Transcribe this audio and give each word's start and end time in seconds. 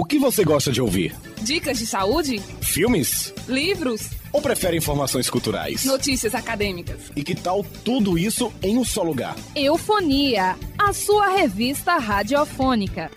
O 0.00 0.04
que 0.06 0.18
você 0.18 0.42
gosta 0.42 0.72
de 0.72 0.80
ouvir? 0.80 1.14
Dicas 1.42 1.78
de 1.78 1.86
saúde? 1.86 2.40
Filmes? 2.62 3.34
Livros? 3.46 4.08
Ou 4.32 4.40
prefere 4.40 4.74
informações 4.74 5.28
culturais? 5.28 5.84
Notícias 5.84 6.34
acadêmicas? 6.34 7.12
E 7.14 7.22
que 7.22 7.34
tal 7.34 7.62
tudo 7.84 8.16
isso 8.16 8.50
em 8.62 8.78
um 8.78 8.84
só 8.84 9.02
lugar? 9.02 9.36
Eufonia, 9.54 10.56
a 10.78 10.94
sua 10.94 11.28
revista 11.36 11.98
radiofônica. 11.98 13.10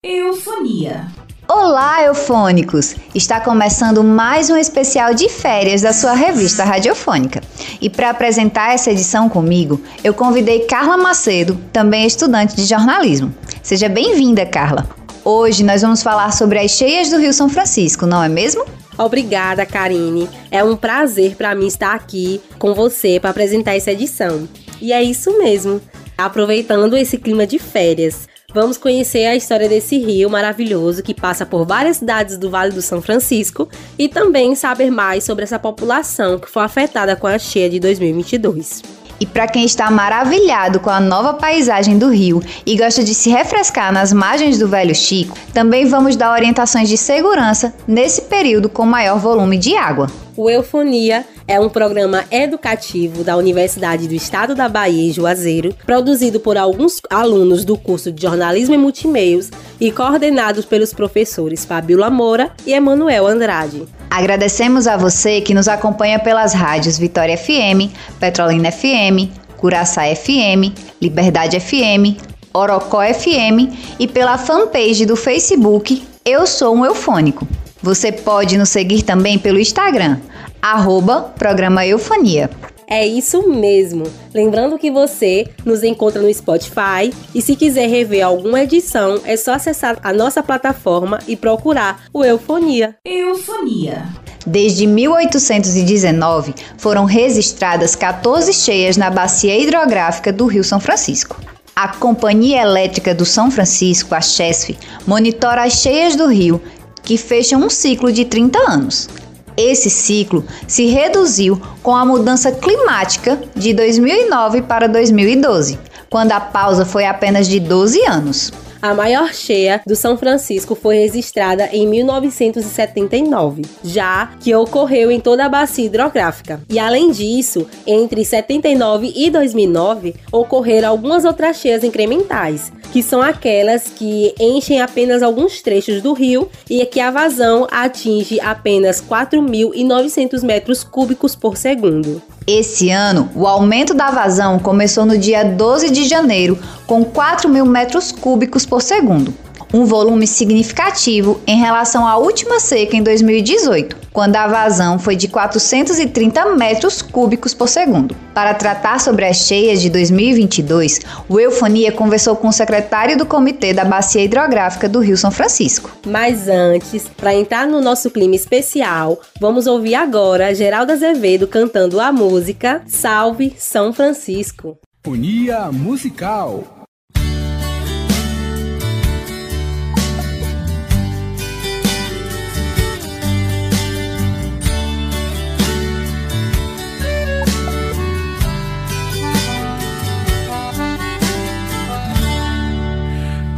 Eufonia. 0.00 1.08
Olá, 1.56 2.02
eufônicos! 2.02 2.96
Está 3.14 3.40
começando 3.40 4.02
mais 4.02 4.50
um 4.50 4.56
especial 4.56 5.14
de 5.14 5.28
férias 5.28 5.82
da 5.82 5.92
sua 5.92 6.12
revista 6.12 6.64
radiofônica. 6.64 7.40
E 7.80 7.88
para 7.88 8.10
apresentar 8.10 8.74
essa 8.74 8.90
edição 8.90 9.28
comigo, 9.28 9.80
eu 10.02 10.12
convidei 10.12 10.66
Carla 10.66 10.96
Macedo, 10.96 11.56
também 11.72 12.04
estudante 12.04 12.56
de 12.56 12.64
jornalismo. 12.64 13.32
Seja 13.62 13.88
bem-vinda, 13.88 14.44
Carla. 14.44 14.84
Hoje 15.24 15.62
nós 15.62 15.80
vamos 15.80 16.02
falar 16.02 16.32
sobre 16.32 16.58
as 16.58 16.72
cheias 16.72 17.08
do 17.10 17.20
Rio 17.20 17.32
São 17.32 17.48
Francisco, 17.48 18.04
não 18.04 18.20
é 18.20 18.28
mesmo? 18.28 18.64
Obrigada, 18.98 19.64
Karine. 19.64 20.28
É 20.50 20.64
um 20.64 20.76
prazer 20.76 21.36
para 21.36 21.54
mim 21.54 21.68
estar 21.68 21.94
aqui 21.94 22.42
com 22.58 22.74
você 22.74 23.20
para 23.20 23.30
apresentar 23.30 23.76
essa 23.76 23.92
edição. 23.92 24.48
E 24.80 24.92
é 24.92 25.00
isso 25.04 25.38
mesmo. 25.38 25.80
Aproveitando 26.18 26.96
esse 26.96 27.16
clima 27.16 27.46
de 27.46 27.60
férias, 27.60 28.28
Vamos 28.54 28.78
conhecer 28.78 29.26
a 29.26 29.34
história 29.34 29.68
desse 29.68 29.98
rio 29.98 30.30
maravilhoso 30.30 31.02
que 31.02 31.12
passa 31.12 31.44
por 31.44 31.66
várias 31.66 31.96
cidades 31.96 32.38
do 32.38 32.48
Vale 32.48 32.70
do 32.70 32.80
São 32.80 33.02
Francisco 33.02 33.68
e 33.98 34.08
também 34.08 34.54
saber 34.54 34.92
mais 34.92 35.24
sobre 35.24 35.42
essa 35.42 35.58
população 35.58 36.38
que 36.38 36.48
foi 36.48 36.62
afetada 36.62 37.16
com 37.16 37.26
a 37.26 37.36
cheia 37.36 37.68
de 37.68 37.80
2022. 37.80 38.80
E 39.18 39.26
para 39.26 39.48
quem 39.48 39.64
está 39.64 39.90
maravilhado 39.90 40.78
com 40.78 40.90
a 40.90 41.00
nova 41.00 41.34
paisagem 41.34 41.98
do 41.98 42.08
rio 42.08 42.40
e 42.64 42.76
gosta 42.76 43.02
de 43.02 43.12
se 43.12 43.28
refrescar 43.28 43.92
nas 43.92 44.12
margens 44.12 44.56
do 44.56 44.68
Velho 44.68 44.94
Chico, 44.94 45.36
também 45.52 45.86
vamos 45.86 46.14
dar 46.14 46.32
orientações 46.32 46.88
de 46.88 46.96
segurança 46.96 47.74
nesse 47.88 48.22
período 48.22 48.68
com 48.68 48.86
maior 48.86 49.18
volume 49.18 49.58
de 49.58 49.74
água. 49.74 50.08
O 50.36 50.50
Eufonia 50.50 51.24
é 51.46 51.60
um 51.60 51.68
programa 51.68 52.24
educativo 52.28 53.22
da 53.22 53.36
Universidade 53.36 54.08
do 54.08 54.14
Estado 54.14 54.52
da 54.52 54.68
Bahia, 54.68 55.08
em 55.08 55.12
Juazeiro, 55.12 55.72
produzido 55.86 56.40
por 56.40 56.58
alguns 56.58 57.00
alunos 57.08 57.64
do 57.64 57.78
curso 57.78 58.10
de 58.10 58.22
Jornalismo 58.22 58.74
e 58.74 58.78
Multimeios 58.78 59.50
e 59.80 59.92
coordenado 59.92 60.64
pelos 60.64 60.92
professores 60.92 61.64
Fabiola 61.64 62.10
Moura 62.10 62.50
e 62.66 62.72
Emanuel 62.72 63.28
Andrade. 63.28 63.84
Agradecemos 64.10 64.88
a 64.88 64.96
você 64.96 65.40
que 65.40 65.54
nos 65.54 65.68
acompanha 65.68 66.18
pelas 66.18 66.52
rádios 66.52 66.98
Vitória 66.98 67.36
FM, 67.36 67.92
Petrolina 68.18 68.72
FM, 68.72 69.30
Curaçá 69.56 70.02
FM, 70.16 70.74
Liberdade 71.00 71.60
FM, 71.60 72.20
Orocó 72.52 73.02
FM 73.02 73.72
e 74.00 74.08
pela 74.08 74.36
fanpage 74.36 75.06
do 75.06 75.14
Facebook 75.14 76.02
Eu 76.24 76.44
Sou 76.44 76.74
um 76.74 76.84
Eufônico. 76.84 77.46
Você 77.84 78.10
pode 78.10 78.56
nos 78.56 78.70
seguir 78.70 79.02
também 79.02 79.38
pelo 79.38 79.60
Instagram, 79.60 80.16
arroba 80.62 81.34
Programa 81.36 81.84
Eufonia. 81.84 82.48
É 82.88 83.06
isso 83.06 83.46
mesmo. 83.46 84.04
Lembrando 84.32 84.78
que 84.78 84.90
você 84.90 85.48
nos 85.66 85.82
encontra 85.82 86.22
no 86.22 86.32
Spotify 86.32 87.12
e 87.34 87.42
se 87.42 87.54
quiser 87.54 87.86
rever 87.86 88.24
alguma 88.24 88.62
edição, 88.62 89.20
é 89.26 89.36
só 89.36 89.52
acessar 89.52 89.98
a 90.02 90.14
nossa 90.14 90.42
plataforma 90.42 91.18
e 91.28 91.36
procurar 91.36 92.04
o 92.10 92.24
Eufonia. 92.24 92.96
Eufonia. 93.04 94.06
Desde 94.46 94.86
1819, 94.86 96.54
foram 96.78 97.04
registradas 97.04 97.94
14 97.94 98.50
cheias 98.54 98.96
na 98.96 99.10
bacia 99.10 99.58
hidrográfica 99.58 100.32
do 100.32 100.46
Rio 100.46 100.64
São 100.64 100.80
Francisco. 100.80 101.36
A 101.76 101.88
Companhia 101.88 102.62
Elétrica 102.62 103.14
do 103.14 103.26
São 103.26 103.50
Francisco, 103.50 104.14
a 104.14 104.22
CHESF, 104.22 104.78
monitora 105.06 105.64
as 105.64 105.74
cheias 105.74 106.16
do 106.16 106.28
rio 106.28 106.62
que 107.04 107.16
fecham 107.16 107.60
um 107.60 107.70
ciclo 107.70 108.10
de 108.10 108.24
30 108.24 108.58
anos. 108.58 109.08
Esse 109.56 109.88
ciclo 109.88 110.44
se 110.66 110.86
reduziu 110.86 111.60
com 111.82 111.94
a 111.94 112.04
mudança 112.04 112.50
climática 112.50 113.40
de 113.54 113.72
2009 113.72 114.62
para 114.62 114.88
2012, 114.88 115.78
quando 116.10 116.32
a 116.32 116.40
pausa 116.40 116.84
foi 116.84 117.06
apenas 117.06 117.46
de 117.46 117.60
12 117.60 118.04
anos. 118.06 118.52
A 118.84 118.92
maior 118.92 119.32
cheia 119.32 119.80
do 119.86 119.96
São 119.96 120.14
Francisco 120.14 120.74
foi 120.74 120.98
registrada 120.98 121.70
em 121.72 121.86
1979, 121.88 123.62
já 123.82 124.32
que 124.38 124.54
ocorreu 124.54 125.10
em 125.10 125.18
toda 125.18 125.46
a 125.46 125.48
bacia 125.48 125.86
hidrográfica. 125.86 126.60
E 126.68 126.78
além 126.78 127.10
disso, 127.10 127.66
entre 127.86 128.22
79 128.26 129.10
e 129.16 129.30
2009 129.30 130.14
ocorreram 130.30 130.90
algumas 130.90 131.24
outras 131.24 131.56
cheias 131.56 131.82
incrementais, 131.82 132.70
que 132.92 133.02
são 133.02 133.22
aquelas 133.22 133.88
que 133.88 134.34
enchem 134.38 134.82
apenas 134.82 135.22
alguns 135.22 135.62
trechos 135.62 136.02
do 136.02 136.12
rio 136.12 136.50
e 136.68 136.84
que 136.84 137.00
a 137.00 137.10
vazão 137.10 137.66
atinge 137.70 138.38
apenas 138.38 139.00
4.900 139.00 140.42
metros 140.42 140.84
cúbicos 140.84 141.34
por 141.34 141.56
segundo. 141.56 142.20
Esse 142.46 142.90
ano, 142.90 143.30
o 143.34 143.46
aumento 143.46 143.94
da 143.94 144.10
vazão 144.10 144.58
começou 144.58 145.06
no 145.06 145.16
dia 145.16 145.42
12 145.42 145.90
de 145.90 146.04
janeiro, 146.04 146.58
com 146.86 147.02
4 147.02 147.48
mil 147.48 147.64
metros 147.64 148.12
cúbicos 148.12 148.66
por 148.66 148.82
segundo, 148.82 149.32
um 149.74 149.84
volume 149.84 150.24
significativo 150.24 151.40
em 151.48 151.58
relação 151.58 152.06
à 152.06 152.16
última 152.16 152.60
seca 152.60 152.96
em 152.96 153.02
2018, 153.02 153.96
quando 154.12 154.36
a 154.36 154.46
vazão 154.46 155.00
foi 155.00 155.16
de 155.16 155.26
430 155.26 156.54
metros 156.54 157.02
cúbicos 157.02 157.52
por 157.52 157.68
segundo. 157.68 158.14
Para 158.32 158.54
tratar 158.54 159.00
sobre 159.00 159.24
as 159.24 159.38
cheias 159.38 159.82
de 159.82 159.90
2022, 159.90 161.00
o 161.28 161.40
Eufonia 161.40 161.90
conversou 161.90 162.36
com 162.36 162.46
o 162.46 162.52
secretário 162.52 163.18
do 163.18 163.26
Comitê 163.26 163.74
da 163.74 163.84
Bacia 163.84 164.22
Hidrográfica 164.22 164.88
do 164.88 165.00
Rio 165.00 165.16
São 165.16 165.32
Francisco. 165.32 165.90
Mas 166.06 166.46
antes, 166.46 167.08
para 167.08 167.34
entrar 167.34 167.66
no 167.66 167.80
nosso 167.80 168.12
clima 168.12 168.36
especial, 168.36 169.20
vamos 169.40 169.66
ouvir 169.66 169.96
agora 169.96 170.54
Geraldo 170.54 170.92
Azevedo 170.92 171.48
cantando 171.48 171.98
a 171.98 172.12
música 172.12 172.82
Salve 172.86 173.52
São 173.58 173.92
Francisco. 173.92 174.78
Unia 175.04 175.72
Musical 175.72 176.83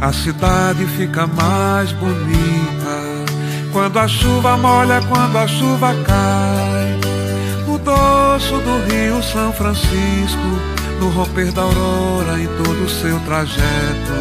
A 0.07 0.13
cidade 0.13 0.85
fica 0.85 1.27
mais 1.27 1.91
bonita 1.91 3.25
quando 3.73 3.99
a 3.99 4.07
chuva 4.07 4.55
molha, 4.55 5.01
quando 5.01 5.37
a 5.37 5.45
chuva 5.45 5.93
cai. 6.05 6.97
No 7.67 7.77
dorso 7.77 8.57
do 8.59 8.85
rio 8.89 9.21
São 9.21 9.51
Francisco, 9.51 10.47
no 11.01 11.09
romper 11.09 11.51
da 11.51 11.63
aurora 11.63 12.39
em 12.39 12.47
todo 12.47 12.85
o 12.85 12.89
seu 12.89 13.19
trajeto, 13.25 14.13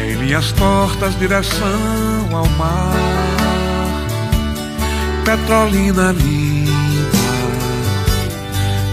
em 0.00 0.14
linhas 0.24 0.52
tortas, 0.52 1.18
direção 1.18 2.28
ao 2.32 2.48
mar. 2.50 2.94
Petrolina 5.24 6.12
linda, 6.12 7.18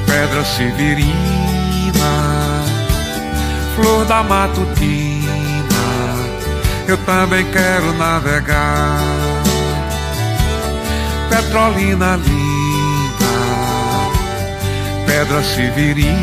pedra 0.07 0.43
severina, 0.43 1.13
flor 3.75 4.05
da 4.05 4.23
matutina 4.23 5.14
eu 6.87 6.97
também 6.99 7.45
quero 7.51 7.93
navegar. 7.93 8.99
Petrolina 11.29 12.15
linda, 12.15 13.25
pedra 15.05 15.43
severina, 15.43 16.13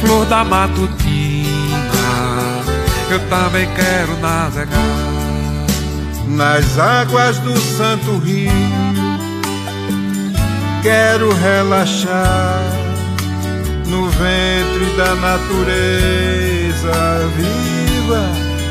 flor 0.00 0.24
da 0.26 0.44
matutina, 0.44 1.48
eu 3.10 3.20
também 3.28 3.68
quero 3.74 4.16
navegar. 4.20 4.78
Nas 6.26 6.78
águas 6.78 7.38
do 7.38 7.56
Santo 7.58 8.18
Rio, 8.18 8.52
quero 10.82 11.32
relaxar 11.34 12.62
no 13.86 14.08
ventre 14.10 14.96
da 14.96 15.14
natureza 15.14 16.57
viva, 17.36 18.22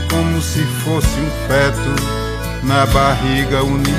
como 0.10 0.42
se 0.42 0.64
fosse 0.84 1.08
um 1.08 1.30
feto 1.48 1.96
na 2.64 2.86
barriga 2.88 3.64
universal. 3.64 3.98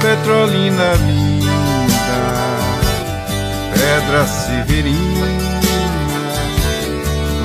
Petrolina 0.00 0.94
linda, 0.94 1.48
pedra 3.74 4.26
severina, 4.26 5.26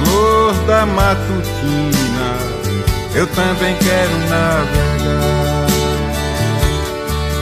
flor 0.06 0.54
da 0.66 0.86
matutina, 0.86 2.38
eu 3.16 3.28
também 3.28 3.76
quero 3.78 4.18
navegar. 4.30 5.68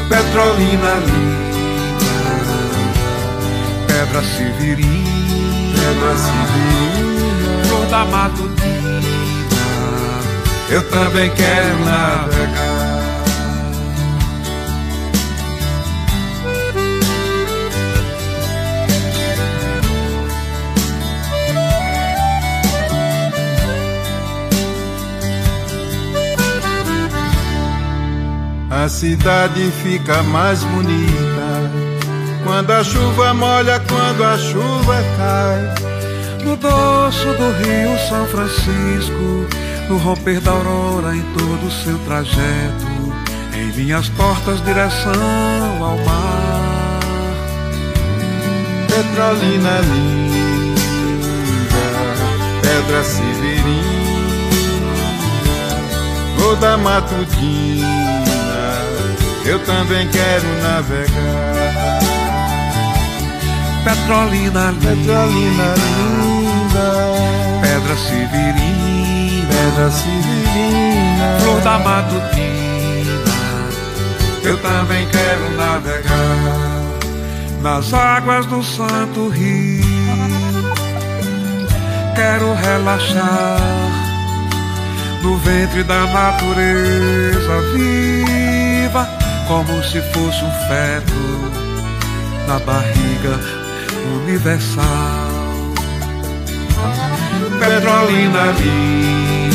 Petrolina 0.10 0.94
linda, 1.06 1.52
pedra 3.88 4.22
severina, 4.24 5.11
pedra 5.92 6.16
severina 6.18 7.86
da 7.90 8.06
matutina, 8.06 9.02
eu 10.70 10.90
também 10.90 11.30
quero 11.32 11.86
navegar. 11.86 12.92
A 28.70 28.90
cidade 28.90 29.72
fica 29.84 30.24
mais 30.24 30.64
bonita 30.64 31.92
quando 32.44 32.72
a 32.72 32.84
chuva 32.84 33.34
molha, 33.34 33.80
quando 33.88 34.24
a 34.24 34.38
chuva 34.38 34.96
cai. 35.18 35.81
No 36.44 36.56
dorso 36.58 37.26
do 37.34 37.52
rio 37.64 37.98
São 38.10 38.26
Francisco, 38.28 39.48
no 39.88 39.98
romper 39.98 40.40
da 40.42 40.52
aurora 40.52 41.16
em 41.16 41.22
todo 41.34 41.68
o 41.68 41.72
seu 41.72 41.98
trajeto, 42.00 42.88
em 43.54 43.70
linhas 43.72 44.10
tortas, 44.10 44.64
direção 44.64 45.14
ao 45.82 45.98
mar. 45.98 47.00
Petrolina 48.88 49.80
linda, 49.82 50.82
pedra 52.62 53.04
severina, 53.04 54.42
toda 56.38 56.78
matutina 56.78 58.12
eu 59.46 59.60
também 59.66 60.08
quero 60.10 60.48
navegar. 60.62 62.00
Petrolina 63.84 64.72
linda, 64.72 64.90
Petrolina 64.90 65.74
linda, 65.76 66.21
pedra 67.62 67.96
severina, 67.96 69.48
pedra 69.50 69.92
severina, 69.92 71.40
flor 71.42 71.62
da 71.62 71.80
matutina. 71.80 72.62
Eu 74.44 74.58
também 74.58 75.08
quero 75.08 75.56
navegar 75.56 76.82
nas 77.62 77.94
águas 77.94 78.46
do 78.48 78.64
Santo 78.64 79.30
Rio. 79.30 79.82
Quero 82.16 82.54
relaxar 82.56 83.60
no 85.22 85.38
ventre 85.38 85.84
da 85.84 86.06
natureza 86.08 87.62
viva 87.74 89.08
como 89.48 89.84
se 89.84 90.02
fosse 90.14 90.44
um 90.44 90.52
feto 90.68 91.62
na 92.48 92.60
barriga 92.60 93.40
universal. 94.24 95.31
Petrolina 97.62 98.52
linda, 98.58 99.54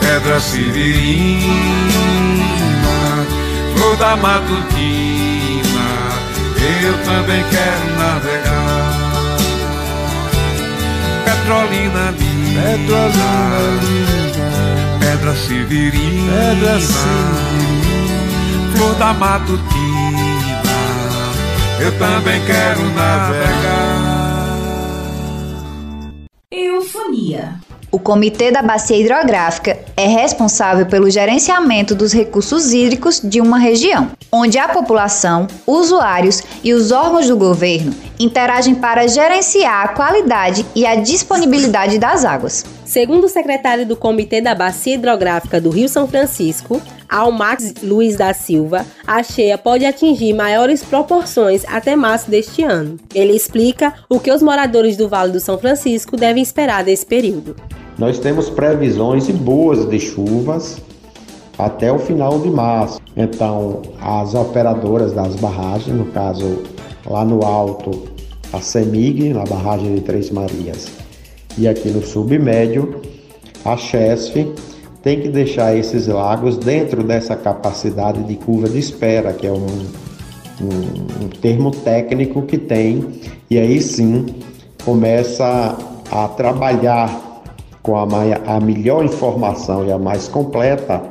pedra 0.00 0.40
severina, 0.40 1.44
flor 3.76 3.96
da 3.98 4.16
matutina, 4.16 5.86
eu 6.82 6.94
também 7.04 7.44
quero 7.50 7.86
navegar. 7.98 9.36
Petrolina 11.26 12.14
linda, 12.18 12.62
Petrolina 12.62 13.28
linda, 13.82 14.48
pedra 15.00 15.34
severina, 15.36 16.32
pedra 16.32 16.80
severina 16.80 18.04
flor 18.74 18.94
da 18.94 19.12
matutina, 19.12 20.72
eu 21.80 21.92
também 21.98 22.40
quero 22.46 22.82
navegar. 22.94 24.03
O 27.90 27.98
Comitê 27.98 28.50
da 28.50 28.60
Bacia 28.60 28.96
Hidrográfica 28.96 29.78
é 29.96 30.08
responsável 30.08 30.84
pelo 30.86 31.08
gerenciamento 31.08 31.94
dos 31.94 32.12
recursos 32.12 32.72
hídricos 32.72 33.20
de 33.22 33.40
uma 33.40 33.56
região, 33.56 34.10
onde 34.32 34.58
a 34.58 34.68
população, 34.68 35.46
usuários 35.64 36.42
e 36.64 36.74
os 36.74 36.90
órgãos 36.90 37.28
do 37.28 37.36
governo 37.36 37.94
interagem 38.18 38.74
para 38.74 39.06
gerenciar 39.06 39.84
a 39.84 39.88
qualidade 39.88 40.66
e 40.74 40.84
a 40.84 40.96
disponibilidade 40.96 41.98
das 41.98 42.24
águas. 42.24 42.64
Segundo 42.84 43.24
o 43.24 43.28
secretário 43.28 43.86
do 43.86 43.96
Comitê 43.96 44.42
da 44.42 44.54
Bacia 44.54 44.94
Hidrográfica 44.94 45.58
do 45.58 45.70
Rio 45.70 45.88
São 45.88 46.06
Francisco, 46.06 46.80
Almax 47.08 47.74
Luiz 47.82 48.16
da 48.16 48.34
Silva, 48.34 48.84
a 49.06 49.22
cheia 49.22 49.56
pode 49.56 49.86
atingir 49.86 50.34
maiores 50.34 50.82
proporções 50.82 51.64
até 51.66 51.96
março 51.96 52.30
deste 52.30 52.62
ano. 52.62 52.98
Ele 53.14 53.32
explica 53.32 53.94
o 54.08 54.20
que 54.20 54.30
os 54.30 54.42
moradores 54.42 54.96
do 54.96 55.08
Vale 55.08 55.32
do 55.32 55.40
São 55.40 55.58
Francisco 55.58 56.16
devem 56.16 56.42
esperar 56.42 56.84
desse 56.84 57.06
período. 57.06 57.56
Nós 57.98 58.18
temos 58.18 58.50
previsões 58.50 59.28
boas 59.30 59.88
de 59.88 59.98
chuvas 59.98 60.78
até 61.56 61.90
o 61.90 61.98
final 61.98 62.38
de 62.40 62.50
março. 62.50 63.00
Então, 63.16 63.80
as 64.00 64.34
operadoras 64.34 65.12
das 65.12 65.36
barragens, 65.36 65.96
no 65.96 66.06
caso 66.06 66.62
lá 67.06 67.24
no 67.24 67.44
alto, 67.44 68.08
a 68.52 68.60
CEMIG, 68.60 69.32
na 69.32 69.44
barragem 69.44 69.94
de 69.94 70.00
Três 70.02 70.30
Marias, 70.30 71.03
e 71.56 71.68
aqui 71.68 71.88
no 71.90 72.02
submédio, 72.02 73.00
a 73.64 73.76
CHESF, 73.76 74.52
tem 75.02 75.20
que 75.20 75.28
deixar 75.28 75.76
esses 75.76 76.06
lagos 76.06 76.56
dentro 76.56 77.02
dessa 77.02 77.36
capacidade 77.36 78.22
de 78.24 78.36
curva 78.36 78.68
de 78.68 78.78
espera, 78.78 79.32
que 79.32 79.46
é 79.46 79.52
um, 79.52 79.66
um, 80.60 81.24
um 81.24 81.28
termo 81.28 81.70
técnico 81.70 82.42
que 82.42 82.56
tem, 82.56 83.06
e 83.50 83.58
aí 83.58 83.80
sim 83.80 84.26
começa 84.84 85.76
a 86.10 86.28
trabalhar 86.28 87.42
com 87.82 87.96
a, 87.96 88.06
a 88.46 88.60
melhor 88.60 89.04
informação 89.04 89.86
e 89.86 89.92
a 89.92 89.98
mais 89.98 90.26
completa, 90.26 91.02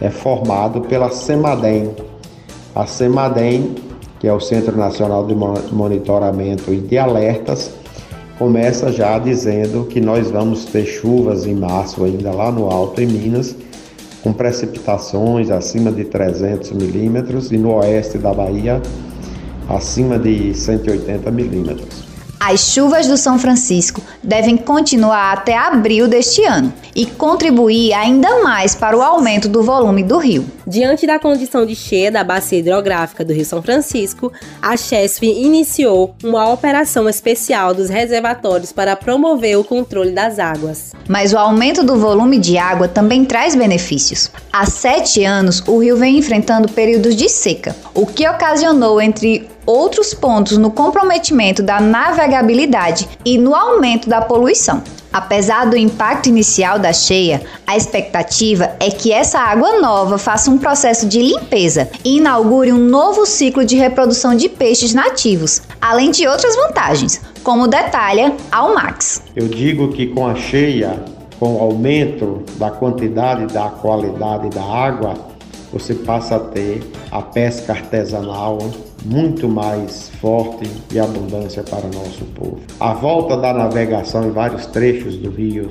é 0.00 0.10
formado 0.10 0.80
pela 0.82 1.10
CEMADEM. 1.10 1.90
A 2.74 2.86
CEMADEM, 2.86 3.76
que 4.18 4.26
é 4.26 4.32
o 4.32 4.40
Centro 4.40 4.76
Nacional 4.76 5.24
de 5.26 5.34
Monitoramento 5.34 6.72
e 6.72 6.78
de 6.78 6.98
Alertas, 6.98 7.72
começa 8.40 8.90
já 8.90 9.18
dizendo 9.18 9.84
que 9.84 10.00
nós 10.00 10.30
vamos 10.30 10.64
ter 10.64 10.86
chuvas 10.86 11.44
em 11.44 11.54
março 11.54 12.02
ainda 12.02 12.32
lá 12.32 12.50
no 12.50 12.70
alto 12.70 13.02
em 13.02 13.06
Minas, 13.06 13.54
com 14.22 14.32
precipitações 14.32 15.50
acima 15.50 15.92
de 15.92 16.04
300 16.04 16.72
milímetros 16.72 17.52
e 17.52 17.58
no 17.58 17.74
oeste 17.74 18.16
da 18.16 18.32
Bahia 18.32 18.80
acima 19.68 20.18
de 20.18 20.54
180 20.54 21.30
milímetros. 21.30 22.09
As 22.42 22.72
chuvas 22.72 23.06
do 23.06 23.18
São 23.18 23.38
Francisco 23.38 24.00
devem 24.22 24.56
continuar 24.56 25.34
até 25.34 25.54
abril 25.54 26.08
deste 26.08 26.42
ano 26.42 26.72
e 26.96 27.04
contribuir 27.04 27.92
ainda 27.92 28.42
mais 28.42 28.74
para 28.74 28.96
o 28.96 29.02
aumento 29.02 29.46
do 29.46 29.62
volume 29.62 30.02
do 30.02 30.16
rio. 30.16 30.46
Diante 30.66 31.06
da 31.06 31.18
condição 31.18 31.66
de 31.66 31.76
cheia 31.76 32.10
da 32.10 32.24
bacia 32.24 32.58
hidrográfica 32.58 33.26
do 33.26 33.34
Rio 33.34 33.44
São 33.44 33.62
Francisco, 33.62 34.32
a 34.62 34.74
CHESF 34.74 35.26
iniciou 35.26 36.14
uma 36.24 36.50
operação 36.50 37.10
especial 37.10 37.74
dos 37.74 37.90
reservatórios 37.90 38.72
para 38.72 38.96
promover 38.96 39.58
o 39.58 39.64
controle 39.64 40.12
das 40.12 40.38
águas. 40.38 40.92
Mas 41.06 41.34
o 41.34 41.38
aumento 41.38 41.82
do 41.82 41.98
volume 41.98 42.38
de 42.38 42.56
água 42.56 42.88
também 42.88 43.22
traz 43.22 43.54
benefícios. 43.54 44.30
Há 44.50 44.64
sete 44.64 45.24
anos, 45.24 45.62
o 45.66 45.76
rio 45.76 45.98
vem 45.98 46.16
enfrentando 46.16 46.72
períodos 46.72 47.14
de 47.14 47.28
seca, 47.28 47.76
o 47.92 48.06
que 48.06 48.26
ocasionou, 48.26 48.98
entre 48.98 49.46
outros 49.70 50.12
pontos, 50.12 50.58
no 50.58 50.70
comprometimento 50.70 51.62
da 51.62 51.80
navegabilidade 51.80 53.08
e 53.24 53.38
no 53.38 53.54
aumento 53.54 54.08
da 54.08 54.20
poluição. 54.20 54.82
Apesar 55.12 55.64
do 55.66 55.76
impacto 55.76 56.28
inicial 56.28 56.78
da 56.78 56.92
cheia, 56.92 57.42
a 57.66 57.76
expectativa 57.76 58.70
é 58.78 58.90
que 58.90 59.12
essa 59.12 59.40
água 59.40 59.80
nova 59.80 60.18
faça 60.18 60.50
um 60.50 60.58
processo 60.58 61.06
de 61.06 61.20
limpeza 61.20 61.88
e 62.04 62.18
inaugure 62.18 62.72
um 62.72 62.78
novo 62.78 63.26
ciclo 63.26 63.64
de 63.64 63.76
reprodução 63.76 64.36
de 64.36 64.48
peixes 64.48 64.94
nativos, 64.94 65.62
além 65.80 66.10
de 66.10 66.26
outras 66.28 66.54
vantagens, 66.54 67.20
como 67.42 67.66
detalha 67.66 68.34
Almax. 68.52 69.22
Eu 69.34 69.48
digo 69.48 69.92
que 69.92 70.06
com 70.08 70.26
a 70.26 70.34
cheia, 70.36 71.02
com 71.40 71.56
o 71.56 71.60
aumento 71.60 72.44
da 72.56 72.70
quantidade 72.70 73.52
da 73.52 73.68
qualidade 73.68 74.48
da 74.50 74.62
água, 74.62 75.14
você 75.72 75.94
passa 75.94 76.36
a 76.36 76.40
ter 76.40 76.82
a 77.10 77.22
pesca 77.22 77.72
artesanal 77.72 78.58
muito 79.04 79.48
mais 79.48 80.10
forte 80.20 80.70
e 80.92 80.98
abundância 80.98 81.62
para 81.62 81.86
nosso 81.88 82.24
povo. 82.34 82.60
A 82.78 82.92
volta 82.92 83.36
da 83.36 83.52
navegação 83.52 84.26
em 84.26 84.30
vários 84.30 84.66
trechos 84.66 85.16
do 85.16 85.30
rio 85.30 85.68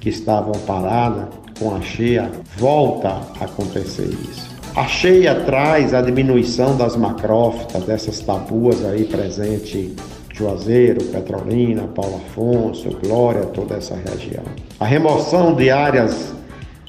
que 0.00 0.10
estavam 0.10 0.52
parados 0.66 1.26
com 1.58 1.74
a 1.74 1.80
cheia, 1.80 2.30
volta 2.56 3.20
a 3.40 3.44
acontecer 3.44 4.08
isso. 4.30 4.54
A 4.74 4.86
cheia 4.86 5.34
traz 5.34 5.94
a 5.94 6.02
diminuição 6.02 6.76
das 6.76 6.96
macrófitas, 6.96 7.82
dessas 7.84 8.20
tabuas 8.20 8.84
aí 8.84 9.04
presente 9.04 9.96
Juazeiro, 10.34 11.02
Petrolina, 11.04 11.84
Paulo 11.94 12.16
Afonso, 12.16 12.90
Glória, 13.02 13.46
toda 13.46 13.76
essa 13.76 13.94
região. 13.94 14.44
A 14.78 14.84
remoção 14.84 15.54
de 15.54 15.70
áreas 15.70 16.35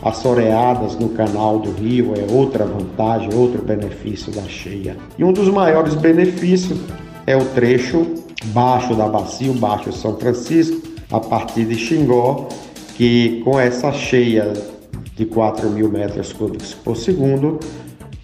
assoreadas 0.07 0.95
no 0.95 1.09
canal 1.09 1.59
do 1.59 1.71
rio 1.71 2.13
é 2.15 2.31
outra 2.31 2.65
vantagem, 2.65 3.33
outro 3.33 3.61
benefício 3.61 4.31
da 4.31 4.43
cheia. 4.43 4.97
E 5.17 5.23
um 5.23 5.31
dos 5.31 5.49
maiores 5.49 5.95
benefícios 5.95 6.79
é 7.25 7.35
o 7.35 7.45
trecho 7.45 8.05
baixo 8.45 8.95
da 8.95 9.07
bacia, 9.07 9.51
o 9.51 9.55
Baixo 9.55 9.91
São 9.91 10.15
Francisco, 10.17 10.81
a 11.11 11.19
partir 11.19 11.65
de 11.65 11.75
Xingó, 11.75 12.47
que 12.95 13.41
com 13.43 13.59
essa 13.59 13.91
cheia 13.91 14.53
de 15.15 15.25
4 15.25 15.69
mil 15.69 15.89
metros 15.89 16.31
cúbicos 16.33 16.73
por 16.73 16.95
segundo, 16.95 17.59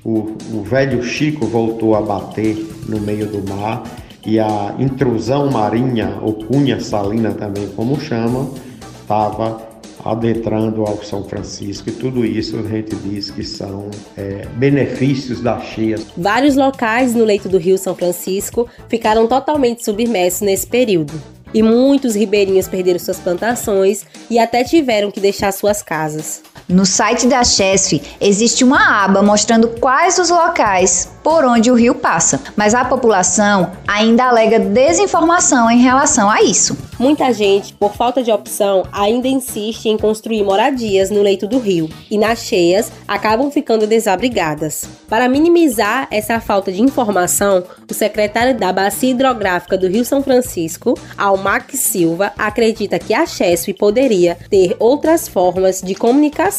o, 0.04 0.36
o 0.54 0.64
velho 0.64 1.02
Chico 1.04 1.46
voltou 1.46 1.96
a 1.96 2.02
bater 2.02 2.56
no 2.88 3.00
meio 3.00 3.26
do 3.28 3.48
mar 3.50 3.84
e 4.26 4.40
a 4.40 4.76
intrusão 4.78 5.50
marinha, 5.50 6.18
ou 6.22 6.34
cunha 6.34 6.80
salina 6.80 7.32
também 7.32 7.68
como 7.70 8.00
chamam, 8.00 8.54
estava 9.02 9.73
adentrando 10.04 10.84
ao 10.84 11.02
São 11.04 11.24
Francisco 11.24 11.90
e 11.90 11.92
tudo 11.92 12.26
isso 12.26 12.58
a 12.58 12.64
gente 12.64 12.96
diz 12.96 13.32
que 13.32 13.44
são 13.44 13.90
é, 14.18 14.46
benefícios 14.56 15.40
das 15.40 15.64
cheias. 15.68 16.06
Vários 16.18 16.56
locais 16.56 17.16
no 17.16 17.24
leito 17.24 17.48
do 17.48 17.58
Rio 17.58 17.78
São 17.78 17.96
Francisco 17.96 18.68
ficaram 18.88 19.28
totalmente 19.28 19.84
submersos 19.84 20.42
nesse 20.42 20.68
período. 20.68 21.14
E 21.54 21.62
muitos 21.62 22.16
ribeirinhos 22.16 22.68
perderam 22.68 23.00
suas 23.00 23.20
plantações 23.20 24.06
e 24.30 24.40
até 24.40 24.64
tiveram 24.64 25.12
que 25.12 25.20
deixar 25.20 25.52
suas 25.52 25.84
casas. 25.84 26.42
No 26.68 26.86
site 26.86 27.28
da 27.28 27.44
Chesf 27.44 28.02
existe 28.22 28.64
uma 28.64 29.04
aba 29.04 29.22
mostrando 29.22 29.68
quais 29.68 30.18
os 30.18 30.30
locais 30.30 31.10
por 31.22 31.44
onde 31.46 31.72
o 31.72 31.76
rio 31.76 31.96
passa, 31.96 32.42
mas 32.56 32.74
a 32.74 32.84
população 32.84 33.72
ainda 33.88 34.26
alega 34.26 34.60
desinformação 34.60 35.70
em 35.70 35.82
relação 35.82 36.30
a 36.30 36.42
isso. 36.42 36.78
Muita 37.00 37.34
gente, 37.34 37.74
por 37.74 37.96
falta 37.96 38.22
de 38.22 38.32
opção, 38.32 38.86
ainda 38.92 39.28
insiste 39.28 39.88
em 39.88 39.98
construir 39.98 40.44
moradias 40.44 41.10
no 41.10 41.22
leito 41.22 41.48
do 41.48 41.60
rio 41.60 41.90
e 42.10 42.18
nas 42.18 42.40
cheias 42.40 42.92
acabam 43.08 43.50
ficando 43.50 43.88
desabrigadas. 43.88 44.86
Para 45.10 45.30
minimizar 45.30 46.08
essa 46.12 46.40
falta 46.40 46.72
de 46.72 46.82
informação, 46.82 47.64
o 47.90 47.94
secretário 47.94 48.58
da 48.58 48.72
Bacia 48.74 49.12
Hidrográfica 49.12 49.78
do 49.78 49.88
Rio 49.88 50.04
São 50.04 50.22
Francisco, 50.22 50.98
Almac 51.18 51.76
Silva, 51.78 52.34
acredita 52.38 53.00
que 53.00 53.14
a 53.14 53.26
Chesf 53.26 53.74
poderia 53.74 54.38
ter 54.50 54.76
outras 54.80 55.28
formas 55.28 55.82
de 55.82 55.96
comunicação 55.96 56.53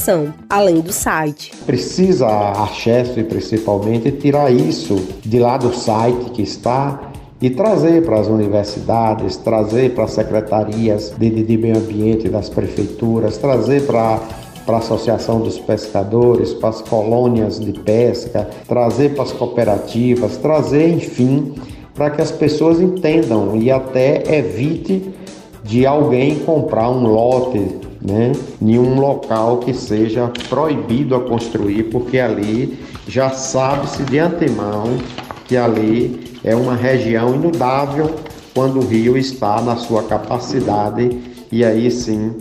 além 0.49 0.81
do 0.81 0.93
site. 0.93 1.53
Precisa 1.65 2.27
a 2.27 2.67
Chesf 2.67 3.23
principalmente 3.25 4.11
tirar 4.13 4.51
isso 4.51 4.97
de 5.25 5.39
lá 5.39 5.57
do 5.57 5.75
site 5.75 6.31
que 6.31 6.43
está 6.43 7.13
e 7.41 7.51
trazer 7.51 8.05
para 8.05 8.21
as 8.21 8.27
universidades, 8.27 9.37
trazer 9.37 9.95
para 9.95 10.05
as 10.05 10.13
secretarias 10.13 11.13
de, 11.19 11.31
de 11.31 11.57
meio 11.59 11.77
ambiente 11.77 12.29
das 12.29 12.49
prefeituras, 12.49 13.37
trazer 13.37 13.87
para 13.87 14.21
para 14.65 14.77
a 14.77 14.79
Associação 14.79 15.41
dos 15.41 15.59
Pescadores, 15.59 16.55
para 16.55 16.71
as 16.71 16.81
colônias 16.81 17.61
de 17.61 17.73
pesca, 17.73 18.49
trazer 18.67 19.15
para 19.15 19.25
as 19.25 19.33
cooperativas, 19.33 20.39
trazer, 20.39 20.89
enfim, 20.89 21.55
para 21.95 22.11
que 22.11 22.23
as 22.23 22.33
pessoas 22.33 22.81
entendam 22.81 23.57
e 23.57 23.71
até 23.71 24.23
evite 24.35 25.15
de 25.63 25.87
alguém 25.87 26.39
comprar 26.41 26.91
um 26.91 27.07
lote 27.07 27.84
né, 28.05 28.33
em 28.61 28.79
um 28.79 29.01
local 29.01 29.59
que 29.59 29.73
seja 29.73 30.31
proibido 30.49 31.15
a 31.15 31.21
construir, 31.21 31.85
porque 31.85 32.19
ali 32.19 32.79
já 33.09 33.31
sabe-se 33.31 34.03
de 34.05 34.19
antemão 34.19 34.99
que 35.47 35.57
ali 35.57 36.39
é 36.45 36.55
uma 36.55 36.75
região 36.75 37.35
inudável 37.35 38.15
quando 38.55 38.79
o 38.79 38.87
rio 38.87 39.17
está 39.17 39.61
na 39.63 39.77
sua 39.77 40.03
capacidade 40.03 41.19
e 41.51 41.65
aí 41.65 41.91
sim 41.91 42.35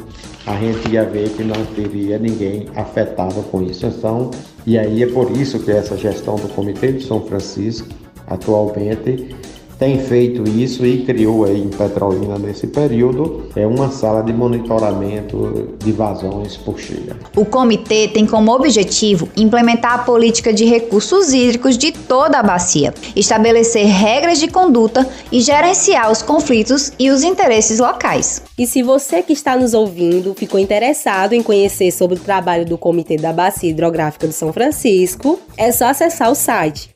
a 0.45 0.55
gente 0.57 0.89
ia 0.91 1.05
ver 1.05 1.29
que 1.29 1.43
não 1.43 1.65
teria 1.73 2.19
ninguém 2.19 2.67
afetado 2.75 3.41
com 3.43 3.61
isso. 3.61 3.85
Então, 3.85 4.29
e 4.65 4.77
aí 4.77 5.01
é 5.01 5.07
por 5.07 5.31
isso 5.31 5.59
que 5.59 5.71
essa 5.71 5.95
gestão 5.95 6.35
do 6.35 6.49
Comitê 6.49 6.91
de 6.91 7.03
São 7.05 7.21
Francisco 7.21 7.87
atualmente 8.27 9.33
tem 9.83 9.99
feito 9.99 10.49
isso 10.49 10.85
e 10.85 11.03
criou 11.03 11.43
aí 11.43 11.61
em 11.61 11.67
Petrolina 11.67 12.39
nesse 12.39 12.67
período 12.67 13.49
é 13.53 13.67
uma 13.67 13.91
sala 13.91 14.23
de 14.23 14.31
monitoramento 14.31 15.75
de 15.77 15.91
vazões 15.91 16.55
por 16.55 16.79
cheia. 16.79 17.17
O 17.35 17.43
comitê 17.43 18.07
tem 18.07 18.25
como 18.25 18.53
objetivo 18.53 19.27
implementar 19.35 19.95
a 19.95 19.97
política 19.97 20.53
de 20.53 20.63
recursos 20.63 21.33
hídricos 21.33 21.77
de 21.77 21.91
toda 21.91 22.39
a 22.39 22.43
bacia, 22.43 22.93
estabelecer 23.13 23.85
regras 23.85 24.39
de 24.39 24.47
conduta 24.47 25.05
e 25.29 25.41
gerenciar 25.41 26.09
os 26.09 26.21
conflitos 26.21 26.93
e 26.97 27.09
os 27.09 27.21
interesses 27.21 27.79
locais. 27.79 28.41
E 28.57 28.65
se 28.65 28.81
você 28.81 29.21
que 29.21 29.33
está 29.33 29.57
nos 29.57 29.73
ouvindo 29.73 30.33
ficou 30.33 30.61
interessado 30.61 31.33
em 31.33 31.43
conhecer 31.43 31.91
sobre 31.91 32.15
o 32.15 32.21
trabalho 32.21 32.65
do 32.65 32.77
Comitê 32.77 33.17
da 33.17 33.33
Bacia 33.33 33.69
Hidrográfica 33.69 34.27
do 34.27 34.33
São 34.33 34.53
Francisco, 34.53 35.41
é 35.57 35.73
só 35.73 35.87
acessar 35.87 36.31
o 36.31 36.35
site 36.35 36.89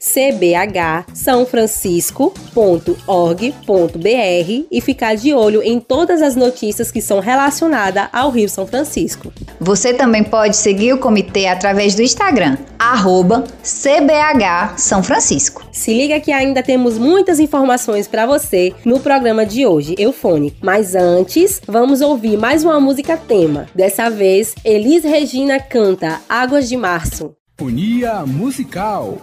cbhsãofrancisco.org.br 2.79 4.67
e 4.72 4.81
ficar 4.81 5.15
de 5.15 5.34
olho 5.34 5.62
em 5.63 5.79
todas 5.79 6.22
as 6.22 6.36
notícias 6.36 6.91
que 6.91 7.01
são 7.01 7.19
relacionadas 7.19 8.07
ao 8.12 8.29
Rio 8.29 8.50
São 8.50 8.65
Francisco. 8.65 9.31
Você 9.60 9.93
também 9.93 10.24
pode 10.24 10.55
seguir 10.55 10.93
o 10.93 10.98
comitê 10.98 11.48
através 11.48 11.96
do 11.96 12.01
Instagram, 12.01 12.57
arroba 12.77 13.43
CBH 13.62 14.77
São 14.77 15.03
Francisco. 15.03 15.65
Se 15.72 15.93
liga 15.93 16.19
que 16.19 16.31
ainda 16.31 16.63
temos 16.63 16.98
muitas 16.98 17.39
informações 17.39 18.07
para 18.07 18.25
você 18.25 18.74
no 18.86 19.00
programa 19.00 19.46
de 19.46 19.65
hoje, 19.65 19.96
Eufone. 19.98 20.55
Mas 20.62 20.96
antes, 20.96 21.62
vamos 21.67 22.01
ouvir 22.01 22.38
mais 22.38 22.63
uma 22.63 22.79
música 22.79 23.17
tema. 23.17 23.67
Dessa 23.74 24.10
vez, 24.10 24.53
Elis 24.63 25.03
Regina 25.03 25.60
canta 25.60 26.22
Águas 26.29 26.67
de 26.69 26.77
Março. 26.77 27.36
Unia 27.60 28.25
musical. 28.25 29.17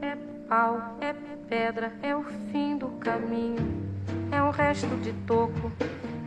É 0.00 0.16
pau, 0.48 0.96
é 1.00 1.29
pedra, 1.50 1.92
é 2.00 2.14
o 2.14 2.22
fim 2.52 2.78
do 2.78 2.86
caminho. 3.00 3.90
É 4.30 4.40
um 4.40 4.50
resto 4.50 4.86
de 5.02 5.12
toco, 5.26 5.72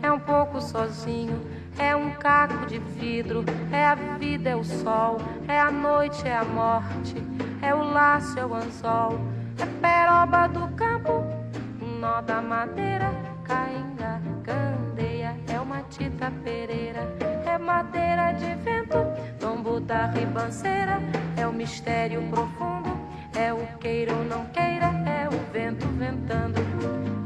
é 0.01 0.11
um 0.11 0.19
pouco 0.19 0.61
sozinho. 0.61 1.41
É 1.79 1.95
um 1.95 2.11
caco 2.11 2.67
de 2.67 2.77
vidro, 2.77 3.43
é 3.71 3.83
a 3.83 3.95
vida, 3.95 4.49
é 4.49 4.55
o 4.55 4.63
sol, 4.63 5.17
é 5.47 5.59
a 5.59 5.71
noite, 5.71 6.27
é 6.27 6.35
a 6.35 6.43
morte, 6.43 7.15
é 7.63 7.73
o 7.73 7.81
laço, 7.81 8.37
é 8.37 8.45
o 8.45 8.53
anzol, 8.53 9.19
é 9.57 9.65
peroba 9.81 10.47
do 10.47 10.67
campo, 10.75 11.23
um 11.81 11.97
nó 11.97 12.21
da 12.21 12.43
madeira, 12.43 13.09
cainga, 13.43 14.21
candeia, 14.43 15.35
é 15.47 15.59
uma 15.59 15.81
tita 15.89 16.31
pereira, 16.43 17.07
é 17.43 17.57
madeira 17.57 18.33
de 18.33 18.53
vento, 18.61 18.99
tombo 19.39 19.79
da 19.79 20.05
ribanceira, 20.11 20.99
é 21.35 21.47
o 21.47 21.51
mistério 21.51 22.21
profundo, 22.29 23.02
é 23.35 23.53
o 23.53 23.65
queira 23.79 24.13
ou 24.13 24.23
não 24.23 24.45
queira, 24.45 24.85
é 25.07 25.27
o 25.27 25.51
vento 25.51 25.87
ventando, 25.97 26.59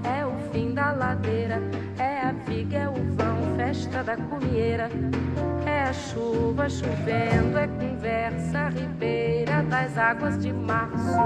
é 0.03 0.25
o 0.25 0.51
fim 0.51 0.73
da 0.73 0.91
ladeira, 0.91 1.61
é 1.99 2.21
a 2.21 2.31
viga, 2.31 2.77
é 2.77 2.89
o 2.89 2.93
vão, 3.15 3.55
festa 3.57 4.03
da 4.03 4.15
cumieira, 4.15 4.89
é 5.65 5.83
a 5.83 5.93
chuva 5.93 6.69
chovendo, 6.69 7.57
é 7.57 7.67
conversa 7.67 8.69
ribeira 8.69 9.63
das 9.63 9.97
águas 9.97 10.41
de 10.41 10.53
março, 10.53 11.17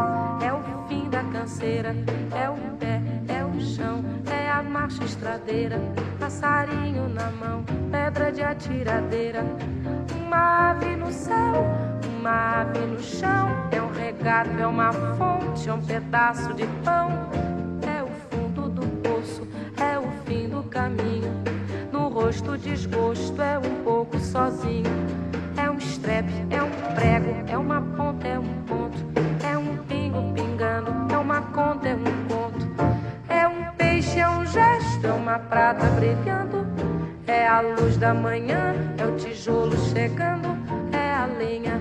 é 0.43 0.51
o 0.53 0.87
fim 0.87 1.09
da 1.09 1.23
canseira, 1.25 1.95
é 2.35 2.49
o 2.49 2.55
pé, 2.77 3.01
é 3.27 3.45
o 3.45 3.61
chão, 3.61 4.03
é 4.31 4.49
a 4.49 4.63
marcha 4.63 5.03
estradeira, 5.03 5.79
passarinho 6.19 7.07
na 7.09 7.29
mão, 7.31 7.63
pedra 7.91 8.31
de 8.31 8.41
atiradeira, 8.41 9.43
uma 10.25 10.71
ave 10.71 10.95
no 10.95 11.11
céu, 11.11 11.65
uma 12.19 12.61
ave 12.61 12.79
no 12.79 12.99
chão, 12.99 13.49
é 13.71 13.81
um 13.81 13.90
regato, 14.21 14.51
é 14.59 14.67
uma 14.67 14.93
fonte, 14.93 15.67
é 15.67 15.73
um 15.73 15.81
pedaço 15.81 16.53
de 16.53 16.67
pão, 16.85 17.09
é 17.81 18.03
o 18.03 18.07
fundo 18.29 18.69
do 18.69 18.85
poço, 19.01 19.47
é 19.77 19.97
o 19.97 20.07
fim 20.25 20.47
do 20.47 20.61
caminho, 20.63 21.33
no 21.91 22.07
rosto 22.07 22.55
desgosto, 22.55 23.41
é 23.41 23.57
um 23.57 23.83
pouco 23.83 24.19
sozinho, 24.19 24.91
é 25.57 25.67
um 25.71 25.77
estrepe, 25.77 26.31
é 26.51 26.61
um 26.61 26.69
prego, 26.93 27.49
é 27.49 27.57
uma 27.57 27.81
ponta, 27.81 28.27
é 28.27 28.37
um 28.37 28.61
ponto, 28.67 28.97
é 29.43 29.57
um 29.57 29.77
pingo 29.85 30.31
pingando, 30.33 30.91
é 31.11 31.17
uma 31.17 31.41
conta, 31.41 31.87
é 31.89 31.95
um 31.95 32.27
conto, 32.27 32.69
é 33.27 33.47
um 33.47 33.73
peixe, 33.75 34.19
é 34.19 34.29
um 34.29 34.45
gesto, 34.45 35.07
é 35.07 35.13
uma 35.13 35.39
prata 35.39 35.87
brilhando, 35.95 36.67
é 37.25 37.47
a 37.47 37.61
luz 37.61 37.97
da 37.97 38.13
manhã, 38.13 38.75
é 38.99 39.05
o 39.05 39.15
tijolo 39.15 39.75
chegando, 39.91 40.49
é 40.93 41.11
a 41.11 41.25
lenha, 41.25 41.80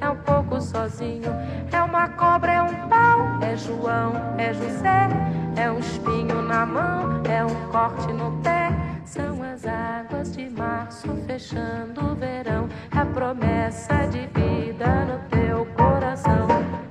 É 0.00 0.08
um 0.08 0.16
pouco 0.16 0.60
sozinho. 0.60 1.30
É 1.70 1.82
uma 1.82 2.08
cobra, 2.08 2.52
é 2.52 2.62
um 2.62 2.88
pau, 2.88 3.38
é 3.42 3.54
João, 3.56 4.12
é 4.38 4.52
José, 4.54 5.08
é 5.56 5.70
um 5.70 5.78
espinho 5.78 6.40
na 6.42 6.64
mão, 6.64 7.22
é 7.24 7.44
um 7.44 7.70
corte 7.70 8.10
no 8.12 8.32
pé. 8.42 8.70
São 9.04 9.42
as 9.42 9.66
águas 9.66 10.34
de 10.34 10.48
março 10.48 11.08
fechando 11.26 12.12
o 12.12 12.14
verão, 12.14 12.66
é 12.94 12.98
a 12.98 13.04
promessa 13.04 13.94
de 14.08 14.26
vida 14.28 15.04
no 15.04 15.18
teu 15.28 15.66
coração. 15.76 16.48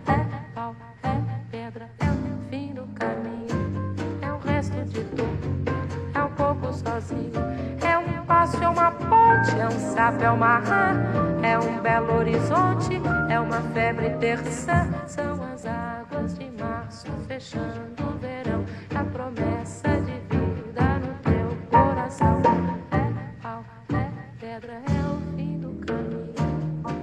É 0.08 0.54
pau, 0.54 0.76
é 1.02 1.20
pedra, 1.50 1.90
é 2.00 2.06
o 2.06 2.50
fim 2.50 2.74
do 2.76 2.86
caminho, 2.94 3.96
é 4.22 4.32
o 4.32 4.38
resto 4.38 4.84
de 4.86 5.04
tudo, 5.04 5.74
é 6.14 6.24
um 6.24 6.32
pouco 6.34 6.72
sozinho, 6.74 7.32
é 7.82 7.98
um 7.98 8.24
passo, 8.26 8.64
é 8.64 8.70
uma 8.70 8.92
ponte, 8.92 9.60
é 9.60 9.68
um 9.68 9.94
sapo, 9.96 10.24
é 10.24 10.30
uma 10.30 10.60
rã, 10.60 11.21
uma 13.52 13.62
febre 13.74 14.10
terça, 14.12 14.88
são 15.06 15.44
as 15.44 15.66
águas 15.66 16.40
de 16.40 16.50
março 16.52 17.08
fechando 17.28 18.02
o 18.02 18.18
verão, 18.18 18.66
a 18.96 19.04
promessa 19.04 19.90
de 19.90 20.14
vida 20.30 21.00
no 21.00 21.14
teu 21.20 21.58
coração. 21.70 22.42
É 22.92 23.42
pau, 23.42 23.66
é 23.90 24.10
pedra, 24.40 24.72
é 24.76 25.06
o 25.06 25.36
fim 25.36 25.60
do 25.60 25.86
caminho, 25.86 26.34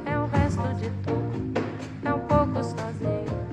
é 0.07 0.19
o 0.19 0.27
resto 0.27 0.75
de 0.77 0.89
tudo, 1.05 1.61
é 2.03 2.15
um 2.15 2.21
pouco 2.21 2.65
sozinho. 2.65 3.49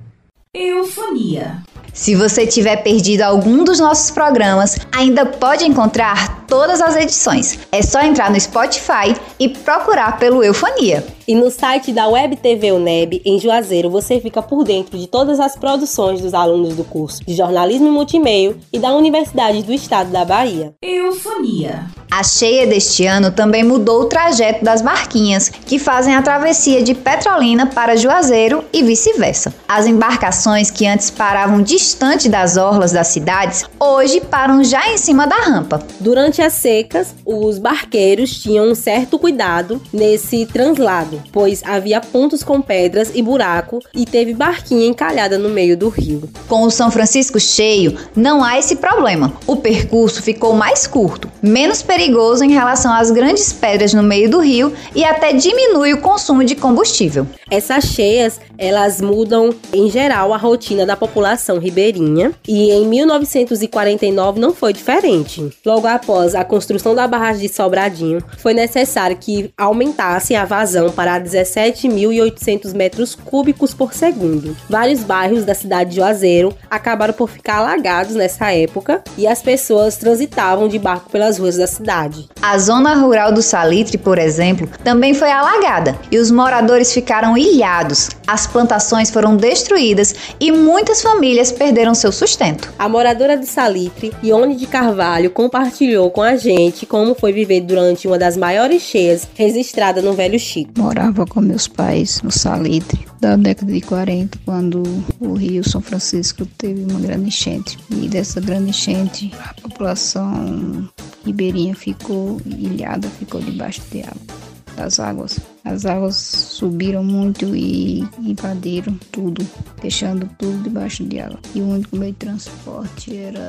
Eufonia. 0.53 1.64
Se 2.05 2.13
você 2.13 2.45
tiver 2.45 2.83
perdido 2.83 3.23
algum 3.23 3.63
dos 3.63 3.79
nossos 3.79 4.11
programas, 4.11 4.77
ainda 4.95 5.25
pode 5.25 5.65
encontrar 5.65 6.45
todas 6.45 6.79
as 6.79 6.95
edições. 6.95 7.57
É 7.71 7.81
só 7.81 7.99
entrar 8.03 8.29
no 8.29 8.39
Spotify 8.39 9.15
e 9.39 9.49
procurar 9.49 10.19
pelo 10.19 10.43
Eufonia. 10.43 11.03
E 11.27 11.33
no 11.33 11.49
site 11.49 11.91
da 11.91 12.07
Web 12.07 12.35
TV 12.35 12.71
UNEB, 12.71 13.23
em 13.25 13.39
Juazeiro, 13.39 13.89
você 13.89 14.19
fica 14.19 14.43
por 14.43 14.63
dentro 14.63 14.99
de 14.99 15.07
todas 15.07 15.39
as 15.39 15.55
produções 15.55 16.21
dos 16.21 16.35
alunos 16.35 16.75
do 16.75 16.83
curso 16.83 17.25
de 17.25 17.33
Jornalismo 17.33 17.87
e 17.87 17.91
Multimeio 17.91 18.59
e 18.71 18.77
da 18.77 18.93
Universidade 18.93 19.63
do 19.63 19.73
Estado 19.73 20.11
da 20.11 20.23
Bahia. 20.23 20.75
Eufonia. 20.83 21.87
A 22.17 22.23
cheia 22.23 22.65
deste 22.65 23.05
ano 23.05 23.29
também 23.29 23.61
mudou 23.61 24.03
o 24.03 24.05
trajeto 24.05 24.63
das 24.63 24.81
barquinhas, 24.81 25.49
que 25.49 25.77
fazem 25.77 26.15
a 26.15 26.21
travessia 26.21 26.81
de 26.81 26.93
Petrolina 26.93 27.65
para 27.65 27.97
Juazeiro 27.97 28.63
e 28.71 28.81
vice-versa. 28.81 29.53
As 29.67 29.85
embarcações 29.85 30.71
que 30.71 30.87
antes 30.87 31.09
paravam 31.09 31.61
distante 31.61 32.29
das 32.29 32.55
orlas 32.55 32.93
das 32.93 33.07
cidades, 33.07 33.65
hoje 33.77 34.21
param 34.21 34.63
já 34.63 34.89
em 34.93 34.97
cima 34.97 35.27
da 35.27 35.35
rampa. 35.35 35.85
Durante 35.99 36.41
as 36.41 36.53
secas, 36.53 37.13
os 37.25 37.59
barqueiros 37.59 38.41
tinham 38.41 38.71
um 38.71 38.75
certo 38.75 39.19
cuidado 39.19 39.81
nesse 39.91 40.45
translado, 40.45 41.21
pois 41.33 41.61
havia 41.65 41.99
pontos 41.99 42.43
com 42.43 42.61
pedras 42.61 43.11
e 43.13 43.21
buraco 43.21 43.81
e 43.93 44.05
teve 44.05 44.33
barquinha 44.33 44.87
encalhada 44.87 45.37
no 45.37 45.49
meio 45.49 45.75
do 45.75 45.89
rio. 45.89 46.29
Com 46.47 46.63
o 46.63 46.71
São 46.71 46.89
Francisco 46.89 47.41
cheio, 47.41 47.97
não 48.15 48.41
há 48.41 48.57
esse 48.57 48.77
problema. 48.77 49.33
O 49.45 49.57
percurso 49.57 50.23
ficou 50.23 50.53
mais 50.53 50.87
curto, 50.87 51.29
menos 51.41 51.81
perigoso 51.81 52.04
em 52.05 52.51
relação 52.51 52.93
às 52.93 53.09
grandes 53.09 53.51
pedras 53.51 53.91
no 53.91 54.03
meio 54.03 54.29
do 54.29 54.39
rio 54.39 54.71
e 54.93 55.03
até 55.03 55.33
diminui 55.33 55.91
o 55.91 56.01
consumo 56.01 56.43
de 56.43 56.55
combustível. 56.55 57.25
Essas 57.49 57.85
cheias, 57.85 58.39
elas 58.59 59.01
mudam 59.01 59.49
em 59.73 59.89
geral 59.89 60.31
a 60.31 60.37
rotina 60.37 60.85
da 60.85 60.95
população 60.95 61.57
ribeirinha 61.57 62.31
e 62.47 62.71
em 62.71 62.85
1949 62.87 64.39
não 64.39 64.53
foi 64.53 64.71
diferente. 64.71 65.49
Logo 65.65 65.87
após 65.87 66.35
a 66.35 66.45
construção 66.45 66.93
da 66.93 67.07
barragem 67.07 67.41
de 67.41 67.53
Sobradinho, 67.53 68.23
foi 68.37 68.53
necessário 68.53 69.17
que 69.17 69.51
aumentasse 69.57 70.35
a 70.35 70.45
vazão 70.45 70.91
para 70.91 71.19
17.800 71.19 72.73
metros 72.75 73.15
cúbicos 73.15 73.73
por 73.73 73.93
segundo. 73.93 74.55
Vários 74.69 75.01
bairros 75.01 75.43
da 75.43 75.55
cidade 75.55 75.89
de 75.89 75.95
Juazeiro 75.97 76.55
acabaram 76.69 77.13
por 77.13 77.29
ficar 77.29 77.57
alagados 77.57 78.13
nessa 78.13 78.51
época 78.51 79.03
e 79.17 79.25
as 79.25 79.41
pessoas 79.41 79.97
transitavam 79.97 80.67
de 80.67 80.77
barco 80.77 81.09
pelas 81.09 81.39
ruas 81.39 81.57
da 81.57 81.65
cidade. 81.65 81.94
A 82.41 82.57
zona 82.57 82.93
rural 82.95 83.31
do 83.31 83.41
Salitre, 83.41 83.97
por 83.97 84.17
exemplo, 84.17 84.67
também 84.83 85.13
foi 85.13 85.31
alagada 85.31 85.97
e 86.11 86.17
os 86.17 86.29
moradores 86.29 86.91
ficaram 86.93 87.37
ilhados. 87.37 88.09
As 88.27 88.45
plantações 88.45 89.09
foram 89.09 89.37
destruídas 89.37 90.13
e 90.39 90.51
muitas 90.51 91.01
famílias 91.01 91.51
perderam 91.51 91.95
seu 91.95 92.11
sustento. 92.11 92.73
A 92.77 92.89
moradora 92.89 93.37
do 93.37 93.45
Salitre, 93.45 94.11
Ione 94.21 94.55
de 94.55 94.67
Carvalho, 94.67 95.31
compartilhou 95.31 96.11
com 96.11 96.21
a 96.21 96.35
gente 96.35 96.85
como 96.85 97.15
foi 97.15 97.31
viver 97.31 97.61
durante 97.61 98.07
uma 98.07 98.17
das 98.17 98.35
maiores 98.35 98.81
cheias 98.81 99.27
registrada 99.33 100.01
no 100.01 100.13
Velho 100.13 100.37
Chico. 100.37 100.71
Morava 100.77 101.25
com 101.25 101.39
meus 101.39 101.67
pais 101.67 102.21
no 102.21 102.31
Salitre 102.31 103.05
da 103.19 103.35
década 103.35 103.71
de 103.71 103.81
40, 103.81 104.37
quando 104.45 104.83
o 105.19 105.33
Rio 105.33 105.67
São 105.67 105.81
Francisco 105.81 106.45
teve 106.45 106.83
uma 106.83 106.99
grande 106.99 107.27
enchente. 107.27 107.77
E 107.89 108.07
dessa 108.07 108.39
grande 108.39 108.69
enchente, 108.69 109.31
a 109.39 109.53
população 109.61 110.87
ribeirinha 111.25 111.75
ficou 111.75 112.39
ilhada, 112.45 113.07
ficou 113.09 113.41
debaixo 113.41 113.81
de 113.91 114.01
água 114.01 114.45
das 114.75 114.99
águas. 114.99 115.39
As 115.63 115.85
águas 115.85 116.15
subiram 116.15 117.03
muito 117.03 117.55
e 117.55 118.01
invadiram 118.19 118.97
tudo, 119.11 119.45
deixando 119.81 120.29
tudo 120.37 120.63
debaixo 120.63 121.03
de 121.05 121.19
água. 121.19 121.39
E 121.55 121.61
o 121.61 121.67
único 121.67 121.95
meio 121.95 122.11
de 122.11 122.19
transporte 122.19 123.15
era 123.15 123.47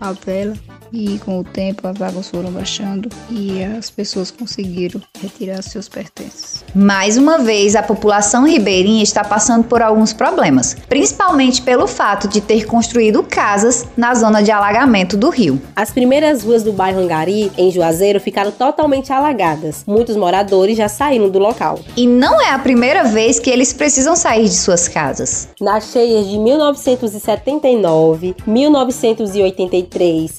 a 0.00 0.12
vela 0.12 0.54
e 0.92 1.18
com 1.18 1.40
o 1.40 1.44
tempo 1.44 1.86
as 1.86 2.00
águas 2.00 2.28
foram 2.28 2.50
baixando 2.50 3.08
e 3.30 3.62
as 3.62 3.90
pessoas 3.90 4.30
conseguiram 4.30 5.00
retirar 5.20 5.62
seus 5.62 5.88
pertences. 5.88 6.64
Mais 6.74 7.16
uma 7.16 7.38
vez, 7.38 7.74
a 7.74 7.82
população 7.82 8.46
ribeirinha 8.46 9.02
está 9.02 9.24
passando 9.24 9.64
por 9.64 9.82
alguns 9.82 10.12
problemas, 10.12 10.76
principalmente 10.88 11.62
pelo 11.62 11.86
fato 11.86 12.28
de 12.28 12.40
ter 12.40 12.66
construído 12.66 13.22
casas 13.22 13.86
na 13.96 14.14
zona 14.14 14.42
de 14.42 14.50
alagamento 14.50 15.16
do 15.16 15.30
rio. 15.30 15.60
As 15.74 15.90
primeiras 15.90 16.44
ruas 16.44 16.62
do 16.62 16.72
bairro 16.72 17.00
Angari, 17.00 17.50
em 17.56 17.70
Juazeiro, 17.70 18.20
ficaram 18.20 18.50
totalmente 18.50 19.12
alagadas. 19.12 19.84
Muitos 19.86 20.16
moradores 20.16 20.76
já 20.76 20.88
saíram 20.88 21.28
do 21.28 21.38
local. 21.38 21.80
E 21.96 22.06
não 22.06 22.40
é 22.40 22.50
a 22.50 22.58
primeira 22.58 23.04
vez 23.04 23.38
que 23.38 23.50
eles 23.50 23.72
precisam 23.72 24.14
sair 24.14 24.44
de 24.44 24.54
suas 24.54 24.88
casas. 24.88 25.48
Nas 25.60 25.90
cheias 25.90 26.26
de 26.28 26.38
1979, 26.38 28.36
1983 28.46 29.85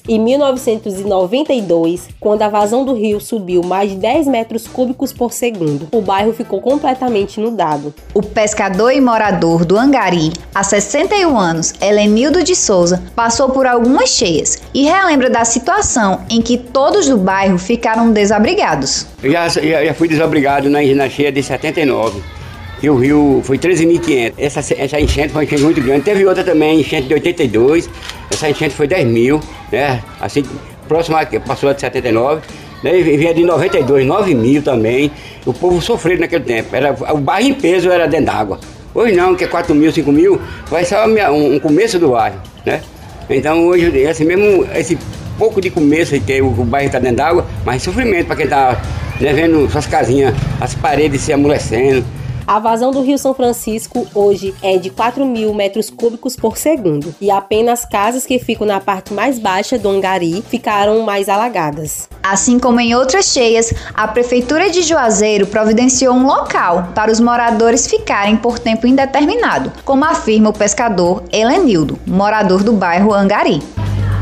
e 0.08 0.18
1992, 0.18 2.08
quando 2.20 2.42
a 2.42 2.48
vazão 2.48 2.84
do 2.84 2.94
rio 2.94 3.20
subiu 3.20 3.62
mais 3.62 3.90
de 3.90 3.96
10 3.96 4.26
metros 4.26 4.66
cúbicos 4.66 5.12
por 5.12 5.32
segundo, 5.32 5.88
o 5.92 6.00
bairro 6.00 6.32
ficou 6.32 6.60
completamente 6.60 7.38
inundado. 7.38 7.94
O 8.14 8.22
pescador 8.22 8.92
e 8.92 9.00
morador 9.00 9.64
do 9.64 9.76
Angari, 9.76 10.32
há 10.54 10.62
61 10.62 11.36
anos, 11.36 11.74
Helenildo 11.80 12.42
de 12.42 12.54
Souza, 12.54 13.02
passou 13.16 13.50
por 13.50 13.66
algumas 13.66 14.10
cheias 14.10 14.58
e 14.74 14.84
relembra 14.84 15.30
da 15.30 15.44
situação 15.44 16.20
em 16.30 16.42
que 16.42 16.58
todos 16.58 17.08
do 17.08 17.16
bairro 17.16 17.58
ficaram 17.58 18.12
desabrigados. 18.12 19.06
Eu 19.22 19.32
já, 19.32 19.48
já, 19.48 19.84
já 19.84 19.94
fui 19.94 20.08
desabrigado 20.08 20.68
na, 20.68 20.82
na 20.82 21.08
cheia 21.08 21.32
de 21.32 21.42
79 21.42 22.38
que 22.80 22.88
o 22.88 22.96
rio 22.96 23.40
foi 23.44 23.58
13.500. 23.58 24.34
Essa, 24.38 24.60
essa 24.60 25.00
enchente 25.00 25.32
foi 25.32 25.42
uma 25.42 25.44
enchente 25.44 25.62
muito 25.62 25.80
grande. 25.80 26.02
Teve 26.02 26.24
outra 26.24 26.44
também, 26.44 26.80
enchente 26.80 27.08
de 27.08 27.14
82. 27.14 27.90
Essa 28.30 28.48
enchente 28.48 28.74
foi 28.74 28.86
10 28.86 29.06
mil, 29.06 29.40
né? 29.70 30.02
Assim, 30.20 30.44
próxima 30.86 31.24
passou 31.46 31.70
a 31.70 31.72
de 31.72 31.80
79. 31.80 32.42
Daí 32.82 33.02
vinha 33.02 33.34
de 33.34 33.44
92, 33.44 34.06
9 34.06 34.34
mil 34.34 34.62
também. 34.62 35.10
O 35.44 35.52
povo 35.52 35.80
sofreu 35.80 36.18
naquele 36.18 36.44
tempo. 36.44 36.74
Era, 36.74 36.92
o 37.12 37.18
bairro 37.18 37.48
em 37.48 37.54
peso 37.54 37.90
era 37.90 38.06
dentro 38.06 38.26
d'água. 38.26 38.60
Hoje 38.94 39.14
não, 39.14 39.34
que 39.34 39.44
é 39.44 39.46
4 39.46 39.74
mil, 39.74 39.92
5 39.92 40.10
mil, 40.10 40.40
vai 40.68 40.84
ser 40.84 40.96
um, 40.98 41.54
um 41.54 41.60
começo 41.60 41.98
do 41.98 42.10
bairro, 42.10 42.40
né? 42.64 42.80
Então 43.28 43.66
hoje, 43.66 43.96
esse 43.98 44.24
mesmo, 44.24 44.66
esse 44.74 44.98
pouco 45.38 45.60
de 45.60 45.70
começo 45.70 46.18
que 46.20 46.40
o, 46.40 46.46
o 46.46 46.64
bairro 46.64 46.86
está 46.86 46.98
dentro 46.98 47.18
d'água, 47.18 47.46
mas 47.64 47.82
sofrimento 47.82 48.26
para 48.26 48.36
quem 48.36 48.46
está 48.46 48.80
né, 49.20 49.32
vendo 49.32 49.70
suas 49.70 49.86
casinhas, 49.86 50.34
as 50.60 50.74
paredes 50.74 51.20
se 51.20 51.32
amolecendo. 51.32 52.04
A 52.48 52.58
vazão 52.58 52.90
do 52.90 53.02
Rio 53.02 53.18
São 53.18 53.34
Francisco 53.34 54.06
hoje 54.14 54.54
é 54.62 54.78
de 54.78 54.88
4 54.88 55.22
mil 55.26 55.52
metros 55.52 55.90
cúbicos 55.90 56.34
por 56.34 56.56
segundo 56.56 57.14
e 57.20 57.30
apenas 57.30 57.84
casas 57.84 58.24
que 58.24 58.38
ficam 58.38 58.66
na 58.66 58.80
parte 58.80 59.12
mais 59.12 59.38
baixa 59.38 59.78
do 59.78 59.86
Angari 59.86 60.42
ficaram 60.48 61.02
mais 61.02 61.28
alagadas. 61.28 62.08
Assim 62.22 62.58
como 62.58 62.80
em 62.80 62.94
outras 62.94 63.26
cheias, 63.26 63.74
a 63.92 64.08
Prefeitura 64.08 64.70
de 64.70 64.80
Juazeiro 64.80 65.46
providenciou 65.46 66.14
um 66.14 66.26
local 66.26 66.88
para 66.94 67.12
os 67.12 67.20
moradores 67.20 67.86
ficarem 67.86 68.38
por 68.38 68.58
tempo 68.58 68.86
indeterminado, 68.86 69.70
como 69.84 70.06
afirma 70.06 70.48
o 70.48 70.54
pescador 70.54 71.24
Helenildo, 71.30 71.98
morador 72.06 72.64
do 72.64 72.72
bairro 72.72 73.12
Angari. 73.12 73.62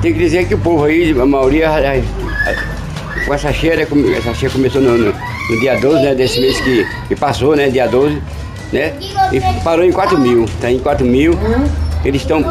Tem 0.03 0.13
que 0.13 0.19
dizer 0.19 0.49
que 0.49 0.55
o 0.57 0.59
povo 0.59 0.83
aí, 0.83 1.13
a 1.13 1.25
maioria, 1.25 1.71
com 3.25 3.33
essa 3.33 3.53
cheia, 3.53 3.87
essa 4.19 4.35
cheia 4.35 4.51
começou 4.51 4.83
no, 4.83 5.15
no, 5.49 5.61
dia 5.61 5.79
12 5.79 6.03
né, 6.03 6.15
desse 6.15 6.41
mês 6.41 6.61
que, 6.61 6.87
que, 7.09 7.17
passou, 7.17 7.57
né, 7.57 7.69
dia 7.69 7.87
12, 7.87 8.21
né, 8.73 8.95
e 9.33 9.41
parou 9.63 9.85
em 9.85 9.93
4 9.93 10.19
mil, 10.19 10.47
tá 10.61 10.71
em 10.71 10.79
4 10.79 11.07
mil, 11.07 11.33
eles 12.05 12.23
estão 12.23 12.45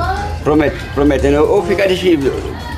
promet, 0.44 0.74
prometendo 0.94 1.44
ou 1.44 1.64
ficar 1.64 1.88
desse, 1.88 2.20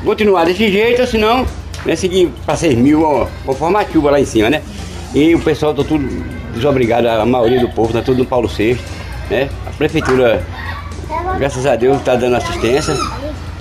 continuar 0.03 0.45
desse 0.45 0.71
jeito, 0.71 1.01
ou 1.01 1.07
senão, 1.07 1.45
né, 1.85 1.95
seguir 1.95 2.31
para 2.45 2.55
6 2.55 2.77
mil, 2.77 3.03
ó, 3.03 3.27
chuva 3.91 4.11
lá 4.11 4.19
em 4.19 4.25
cima, 4.25 4.49
né, 4.49 4.61
e 5.13 5.33
o 5.35 5.39
pessoal 5.39 5.73
tá 5.73 5.83
tudo 5.83 6.07
desobrigado, 6.53 7.07
a 7.07 7.25
maioria 7.25 7.59
do 7.59 7.69
povo 7.69 7.93
tá 7.93 8.01
tudo 8.01 8.19
no 8.19 8.25
Paulo 8.25 8.47
VI, 8.47 8.77
né? 9.29 9.49
A 9.65 9.71
prefeitura, 9.71 10.43
graças 11.37 11.65
a 11.65 11.75
Deus, 11.75 11.97
está 11.97 12.15
dando 12.15 12.35
assistência, 12.35 12.95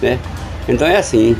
né? 0.02 0.18
Então 0.68 0.86
é 0.86 0.96
assim. 0.96 1.36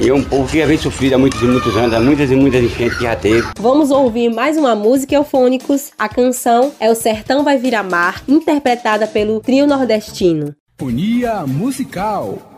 E 0.00 0.08
é 0.08 0.14
um 0.14 0.24
povo 0.24 0.50
que 0.50 0.58
já 0.58 0.66
vem 0.66 0.76
sofrido 0.76 1.14
há 1.14 1.18
muitos 1.18 1.40
e 1.40 1.44
muitos 1.44 1.76
anos, 1.76 1.94
há 1.94 2.00
muitas 2.00 2.30
e 2.30 2.34
muitas 2.34 2.62
enchentes 2.62 2.98
que 2.98 3.04
já 3.04 3.14
teve. 3.14 3.46
Vamos 3.58 3.90
ouvir 3.90 4.28
mais 4.28 4.56
uma 4.56 4.74
música 4.74 5.14
Eufônicos. 5.14 5.92
A 5.96 6.08
canção 6.08 6.72
é 6.80 6.90
O 6.90 6.94
Sertão 6.94 7.44
Vai 7.44 7.58
Virar 7.58 7.84
Mar, 7.84 8.22
interpretada 8.26 9.06
pelo 9.06 9.40
trio 9.40 9.66
nordestino. 9.66 10.54
Unia 10.82 11.46
Musical. 11.46 12.53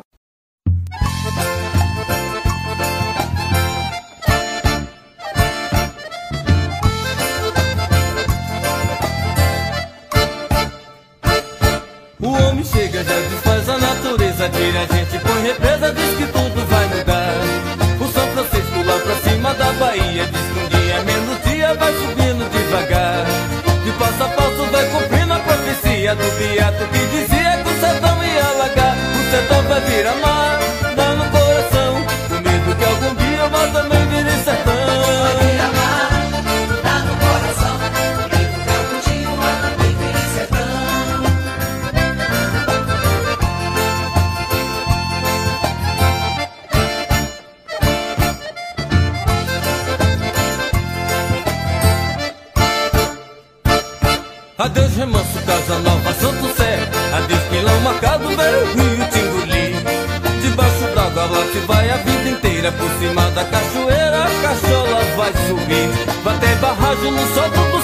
Vai 66.23 66.39
ter 66.39 66.57
barragem 66.57 67.11
no 67.13 67.35
solto 67.35 67.61
do 67.71 67.76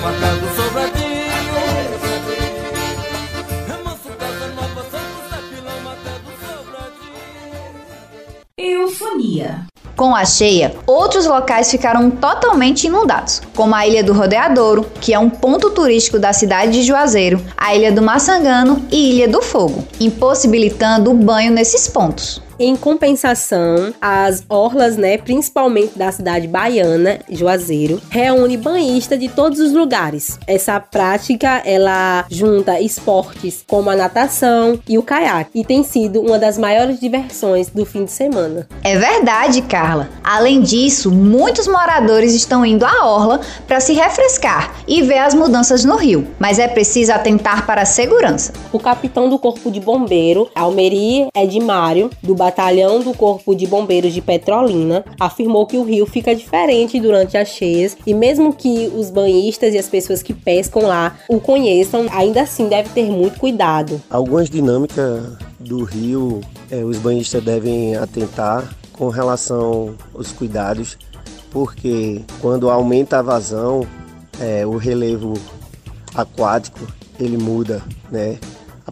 marcado 0.00 0.46
sobradinho 0.56 1.14
Remanso, 3.66 4.10
casa 4.18 4.48
nova, 4.54 4.82
sobradinho 4.82 5.64
Eufonia. 8.56 9.66
Com 9.96 10.12
a 10.12 10.24
cheia, 10.24 10.74
outros 10.88 11.24
locais 11.24 11.70
ficaram 11.70 12.10
totalmente 12.10 12.88
inundados, 12.88 13.40
como 13.54 13.76
a 13.76 13.86
Ilha 13.86 14.02
do 14.02 14.12
Rodeadouro, 14.12 14.84
que 15.00 15.14
é 15.14 15.18
um 15.18 15.30
ponto 15.30 15.70
turístico 15.70 16.18
da 16.18 16.32
cidade 16.32 16.72
de 16.72 16.82
Juazeiro, 16.82 17.40
a 17.56 17.76
Ilha 17.76 17.92
do 17.92 18.02
Maçangano 18.02 18.84
e 18.90 19.12
Ilha 19.12 19.28
do 19.28 19.40
Fogo, 19.40 19.86
impossibilitando 20.00 21.12
o 21.12 21.14
banho 21.14 21.52
nesses 21.52 21.86
pontos. 21.86 22.43
Em 22.58 22.76
compensação, 22.76 23.92
as 24.00 24.44
orlas, 24.48 24.96
né, 24.96 25.18
principalmente 25.18 25.98
da 25.98 26.12
cidade 26.12 26.46
baiana, 26.46 27.18
Juazeiro, 27.28 28.00
reúne 28.08 28.56
banhista 28.56 29.18
de 29.18 29.28
todos 29.28 29.58
os 29.58 29.72
lugares. 29.72 30.38
Essa 30.46 30.78
prática, 30.78 31.62
ela 31.64 32.24
junta 32.30 32.80
esportes 32.80 33.64
como 33.66 33.90
a 33.90 33.96
natação 33.96 34.78
e 34.88 34.96
o 34.96 35.02
caiaque 35.02 35.50
e 35.60 35.64
tem 35.64 35.82
sido 35.82 36.20
uma 36.20 36.38
das 36.38 36.56
maiores 36.56 37.00
diversões 37.00 37.70
do 37.70 37.84
fim 37.84 38.04
de 38.04 38.12
semana. 38.12 38.68
É 38.84 38.96
verdade, 38.96 39.60
Carla. 39.62 40.08
Além 40.22 40.62
disso, 40.62 41.10
muitos 41.10 41.66
moradores 41.66 42.34
estão 42.34 42.64
indo 42.64 42.86
à 42.86 43.04
orla 43.04 43.40
para 43.66 43.80
se 43.80 43.94
refrescar 43.94 44.76
e 44.86 45.02
ver 45.02 45.18
as 45.18 45.34
mudanças 45.34 45.84
no 45.84 45.96
rio, 45.96 46.26
mas 46.38 46.60
é 46.60 46.68
preciso 46.68 47.12
atentar 47.12 47.66
para 47.66 47.82
a 47.82 47.86
segurança. 47.86 48.52
O 48.72 48.78
capitão 48.78 49.28
do 49.28 49.38
Corpo 49.40 49.70
de 49.72 49.80
Bombeiro, 49.80 50.48
Almeri 50.54 51.26
Edmário, 51.34 52.10
do 52.22 52.43
Batalhão 52.44 53.00
do 53.00 53.14
Corpo 53.14 53.54
de 53.54 53.66
Bombeiros 53.66 54.12
de 54.12 54.20
Petrolina, 54.20 55.02
afirmou 55.18 55.66
que 55.66 55.78
o 55.78 55.82
rio 55.82 56.04
fica 56.04 56.34
diferente 56.34 57.00
durante 57.00 57.38
as 57.38 57.48
cheias 57.48 57.96
e 58.06 58.12
mesmo 58.12 58.52
que 58.52 58.92
os 58.94 59.08
banhistas 59.08 59.72
e 59.72 59.78
as 59.78 59.88
pessoas 59.88 60.22
que 60.22 60.34
pescam 60.34 60.82
lá 60.82 61.16
o 61.26 61.40
conheçam, 61.40 62.06
ainda 62.10 62.42
assim 62.42 62.68
deve 62.68 62.90
ter 62.90 63.10
muito 63.10 63.40
cuidado. 63.40 63.98
Algumas 64.10 64.50
dinâmicas 64.50 65.22
do 65.58 65.84
rio, 65.84 66.42
é, 66.70 66.84
os 66.84 66.98
banhistas 66.98 67.42
devem 67.42 67.96
atentar 67.96 68.76
com 68.92 69.08
relação 69.08 69.94
aos 70.14 70.30
cuidados, 70.30 70.98
porque 71.50 72.20
quando 72.42 72.68
aumenta 72.68 73.20
a 73.20 73.22
vazão, 73.22 73.86
é, 74.38 74.66
o 74.66 74.76
relevo 74.76 75.32
aquático 76.14 76.86
ele 77.18 77.38
muda, 77.38 77.82
né? 78.10 78.38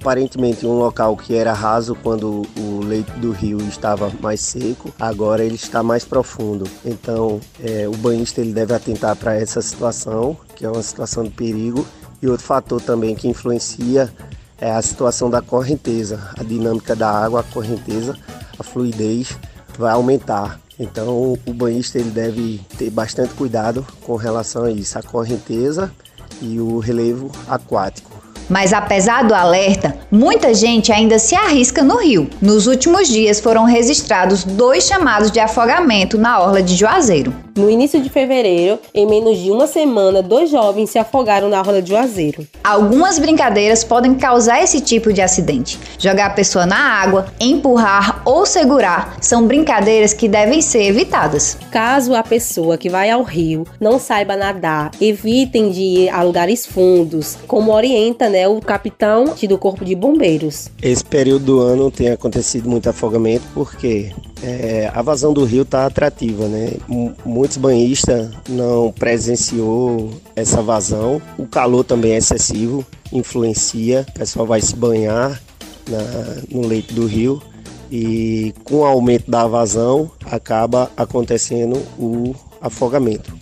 Aparentemente 0.02 0.66
um 0.66 0.72
local 0.72 1.16
que 1.16 1.32
era 1.36 1.52
raso 1.52 1.94
quando 1.94 2.42
o 2.58 2.80
leito 2.84 3.12
do 3.20 3.30
rio 3.30 3.58
estava 3.68 4.10
mais 4.20 4.40
seco, 4.40 4.92
agora 4.98 5.44
ele 5.44 5.54
está 5.54 5.80
mais 5.80 6.04
profundo. 6.04 6.68
Então 6.84 7.38
é, 7.62 7.86
o 7.86 7.92
banhista 7.92 8.40
ele 8.40 8.52
deve 8.52 8.74
atentar 8.74 9.14
para 9.14 9.36
essa 9.36 9.62
situação, 9.62 10.36
que 10.56 10.66
é 10.66 10.68
uma 10.68 10.82
situação 10.82 11.22
de 11.22 11.30
perigo. 11.30 11.86
E 12.20 12.26
outro 12.26 12.44
fator 12.44 12.80
também 12.80 13.14
que 13.14 13.28
influencia 13.28 14.12
é 14.60 14.72
a 14.72 14.82
situação 14.82 15.30
da 15.30 15.40
correnteza, 15.40 16.30
a 16.36 16.42
dinâmica 16.42 16.96
da 16.96 17.08
água, 17.08 17.38
a 17.38 17.44
correnteza, 17.44 18.18
a 18.58 18.64
fluidez 18.64 19.38
vai 19.78 19.92
aumentar. 19.92 20.58
Então 20.80 21.38
o 21.46 21.54
banhista 21.54 22.00
ele 22.00 22.10
deve 22.10 22.60
ter 22.76 22.90
bastante 22.90 23.34
cuidado 23.34 23.86
com 24.04 24.16
relação 24.16 24.64
a 24.64 24.70
isso, 24.72 24.98
a 24.98 25.02
correnteza 25.02 25.92
e 26.40 26.58
o 26.58 26.80
relevo 26.80 27.30
aquático. 27.46 28.11
Mas 28.48 28.72
apesar 28.72 29.24
do 29.24 29.34
alerta, 29.34 29.96
muita 30.12 30.52
gente 30.52 30.92
ainda 30.92 31.18
se 31.18 31.34
arrisca 31.34 31.82
no 31.82 31.96
rio. 31.96 32.28
Nos 32.40 32.66
últimos 32.66 33.08
dias 33.08 33.40
foram 33.40 33.64
registrados 33.64 34.44
dois 34.44 34.84
chamados 34.84 35.30
de 35.30 35.40
afogamento 35.40 36.18
na 36.18 36.38
orla 36.38 36.62
de 36.62 36.76
Juazeiro. 36.76 37.34
No 37.54 37.68
início 37.68 38.00
de 38.00 38.08
fevereiro, 38.08 38.78
em 38.94 39.06
menos 39.06 39.38
de 39.38 39.50
uma 39.50 39.66
semana, 39.66 40.22
dois 40.22 40.50
jovens 40.50 40.88
se 40.88 40.98
afogaram 40.98 41.50
na 41.50 41.58
orla 41.58 41.82
de 41.82 41.90
Juazeiro. 41.90 42.46
Algumas 42.64 43.18
brincadeiras 43.18 43.84
podem 43.84 44.14
causar 44.14 44.62
esse 44.62 44.80
tipo 44.80 45.12
de 45.12 45.20
acidente. 45.20 45.78
Jogar 45.98 46.26
a 46.26 46.30
pessoa 46.30 46.64
na 46.64 46.78
água, 46.78 47.26
empurrar 47.38 48.22
ou 48.24 48.46
segurar 48.46 49.16
são 49.20 49.46
brincadeiras 49.46 50.14
que 50.14 50.28
devem 50.28 50.62
ser 50.62 50.84
evitadas. 50.84 51.58
Caso 51.70 52.14
a 52.14 52.22
pessoa 52.22 52.78
que 52.78 52.88
vai 52.88 53.10
ao 53.10 53.22
rio 53.22 53.66
não 53.78 53.98
saiba 53.98 54.34
nadar, 54.34 54.90
evitem 54.98 55.70
de 55.70 55.80
ir 55.80 56.08
a 56.08 56.22
lugares 56.22 56.64
fundos, 56.64 57.36
como 57.46 57.72
orienta 57.72 58.30
né, 58.30 58.48
o 58.48 58.60
capitão 58.60 59.34
do 59.42 59.58
Corpo 59.58 59.84
de 59.84 59.94
bombeiros. 60.02 60.68
Esse 60.82 61.04
período 61.04 61.44
do 61.44 61.60
ano 61.60 61.88
tem 61.88 62.08
acontecido 62.10 62.68
muito 62.68 62.90
afogamento 62.90 63.44
porque 63.54 64.10
é, 64.42 64.90
a 64.92 65.00
vazão 65.00 65.32
do 65.32 65.44
rio 65.44 65.62
está 65.62 65.86
atrativa, 65.86 66.48
né? 66.48 66.72
M 66.88 67.14
muitos 67.24 67.56
banhistas 67.56 68.28
não 68.48 68.90
presenciou 68.90 70.10
essa 70.34 70.60
vazão. 70.60 71.22
O 71.38 71.46
calor 71.46 71.84
também 71.84 72.14
é 72.14 72.16
excessivo, 72.16 72.84
influencia. 73.12 74.04
O 74.08 74.18
pessoal 74.18 74.44
vai 74.44 74.60
se 74.60 74.74
banhar 74.74 75.40
na, 75.88 76.42
no 76.50 76.66
leito 76.66 76.92
do 76.92 77.06
rio 77.06 77.40
e 77.88 78.52
com 78.64 78.78
o 78.78 78.84
aumento 78.84 79.30
da 79.30 79.46
vazão 79.46 80.10
acaba 80.24 80.90
acontecendo 80.96 81.80
o 81.96 82.34
afogamento. 82.60 83.32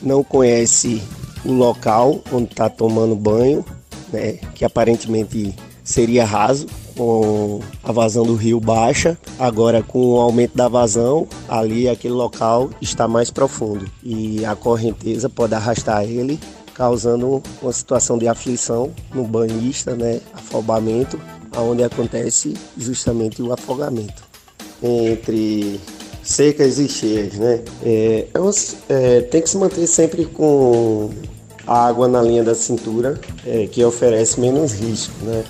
Não 0.00 0.22
conhece 0.22 1.02
o 1.44 1.52
local 1.52 2.20
onde 2.30 2.52
está 2.52 2.68
tomando 2.68 3.16
banho, 3.16 3.64
né, 4.12 4.34
que 4.54 4.64
aparentemente 4.64 5.54
seria 5.86 6.24
raso, 6.24 6.66
com 6.96 7.60
a 7.82 7.92
vazão 7.92 8.26
do 8.26 8.34
rio 8.34 8.58
baixa. 8.58 9.16
Agora, 9.38 9.82
com 9.82 10.14
o 10.14 10.20
aumento 10.20 10.56
da 10.56 10.68
vazão, 10.68 11.26
ali 11.48 11.88
aquele 11.88 12.12
local 12.12 12.68
está 12.82 13.06
mais 13.06 13.30
profundo 13.30 13.88
e 14.02 14.44
a 14.44 14.56
correnteza 14.56 15.30
pode 15.30 15.54
arrastar 15.54 16.02
ele, 16.02 16.38
causando 16.74 17.42
uma 17.62 17.72
situação 17.72 18.18
de 18.18 18.26
aflição 18.26 18.90
no 19.14 19.24
banhista, 19.24 19.94
né, 19.94 20.20
afobamento, 20.34 21.18
onde 21.56 21.82
acontece 21.82 22.54
justamente 22.76 23.40
o 23.40 23.52
afogamento 23.52 24.26
entre 24.82 25.80
secas 26.22 26.78
e 26.78 26.88
cheias, 26.88 27.34
né? 27.34 27.62
É, 27.82 28.26
é, 28.88 29.20
tem 29.22 29.40
que 29.40 29.48
se 29.48 29.56
manter 29.56 29.86
sempre 29.86 30.26
com 30.26 31.10
a 31.66 31.86
água 31.86 32.06
na 32.08 32.20
linha 32.20 32.44
da 32.44 32.54
cintura, 32.54 33.18
é, 33.46 33.66
que 33.66 33.82
oferece 33.82 34.38
menos 34.38 34.72
risco, 34.72 35.14
né? 35.24 35.44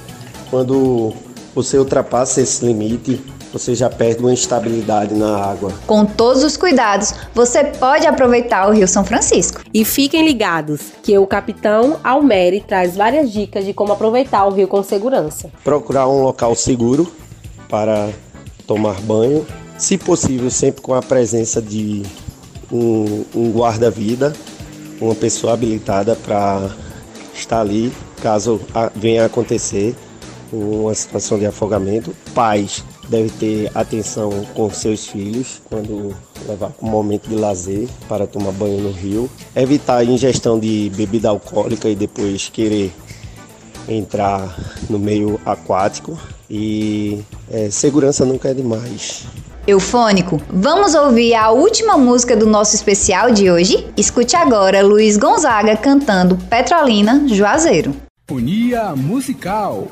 Quando 0.51 1.13
você 1.55 1.79
ultrapassa 1.79 2.41
esse 2.41 2.65
limite, 2.65 3.25
você 3.53 3.75
já 3.75 3.89
perde 3.89 4.21
uma 4.21 4.35
estabilidade 4.35 5.15
na 5.15 5.37
água. 5.39 5.73
Com 5.87 6.05
todos 6.05 6.45
os 6.45 6.57
cuidados, 6.57 7.15
você 7.35 7.65
pode 7.65 8.07
aproveitar 8.07 8.69
o 8.69 8.73
Rio 8.73 8.87
São 8.87 9.05
Francisco. 9.05 9.63
E 9.73 9.85
fiquem 9.85 10.27
ligados 10.27 10.81
que 11.03 11.17
o 11.17 11.27
capitão 11.27 11.99
Almeri 12.05 12.61
traz 12.61 12.97
várias 12.97 13.33
dicas 13.33 13.65
de 13.65 13.73
como 13.73 13.93
aproveitar 13.93 14.45
o 14.45 14.51
rio 14.51 14.69
com 14.69 14.83
segurança. 14.83 15.51
Procurar 15.65 16.07
um 16.07 16.23
local 16.23 16.55
seguro 16.55 17.11
para 17.69 18.11
tomar 18.67 19.01
banho, 19.01 19.47
se 19.79 19.97
possível 19.97 20.51
sempre 20.51 20.83
com 20.83 20.93
a 20.93 21.01
presença 21.01 21.63
de 21.63 22.03
um, 22.71 23.25
um 23.35 23.51
guarda-vida, 23.53 24.35
uma 25.01 25.15
pessoa 25.15 25.55
habilitada 25.55 26.15
para 26.17 26.71
estar 27.35 27.61
ali 27.61 27.93
caso 28.23 28.61
venha 28.95 29.23
a 29.23 29.27
acontecer 29.27 29.95
uma 30.53 30.95
situação 30.95 31.39
de 31.39 31.47
afogamento. 31.47 32.15
Pais 32.35 32.85
devem 33.09 33.29
ter 33.29 33.71
atenção 33.75 34.31
com 34.55 34.71
seus 34.71 35.07
filhos 35.07 35.61
quando 35.69 36.15
levar 36.47 36.73
um 36.81 36.89
momento 36.89 37.29
de 37.29 37.37
lazer 37.37 37.89
para 38.09 38.27
tomar 38.27 38.53
banho 38.53 38.81
no 38.81 38.91
rio. 38.91 39.31
Evitar 39.55 39.99
a 39.99 40.05
ingestão 40.05 40.59
de 40.59 40.91
bebida 40.97 41.29
alcoólica 41.29 41.89
e 41.89 41.95
depois 41.95 42.49
querer 42.49 42.93
entrar 43.89 44.57
no 44.89 44.99
meio 44.99 45.41
aquático. 45.45 46.19
E 46.49 47.23
é, 47.51 47.71
segurança 47.71 48.25
nunca 48.25 48.49
é 48.49 48.55
demais. 48.55 49.25
Eufônico, 49.67 50.41
vamos 50.49 50.95
ouvir 50.95 51.35
a 51.35 51.51
última 51.51 51.99
música 51.99 52.37
do 52.37 52.47
nosso 52.47 52.77
especial 52.77 53.33
de 53.33 53.51
hoje? 53.51 53.85
Escute 53.97 54.37
agora 54.37 54.81
Luiz 54.81 55.17
Gonzaga 55.17 55.77
cantando 55.77 56.37
Petrolina 56.49 57.27
Juazeiro. 57.27 57.93
Unia 58.31 58.95
Musical 58.95 59.89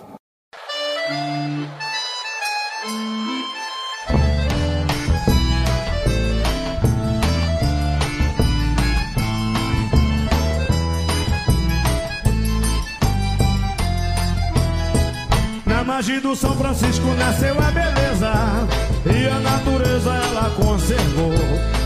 margem 15.94 16.18
do 16.18 16.34
São 16.34 16.56
Francisco 16.56 17.06
nasceu 17.16 17.54
a 17.56 17.70
beleza 17.70 18.32
E 19.06 19.28
a 19.28 19.38
natureza 19.38 20.10
ela 20.10 20.50
conservou. 20.56 21.32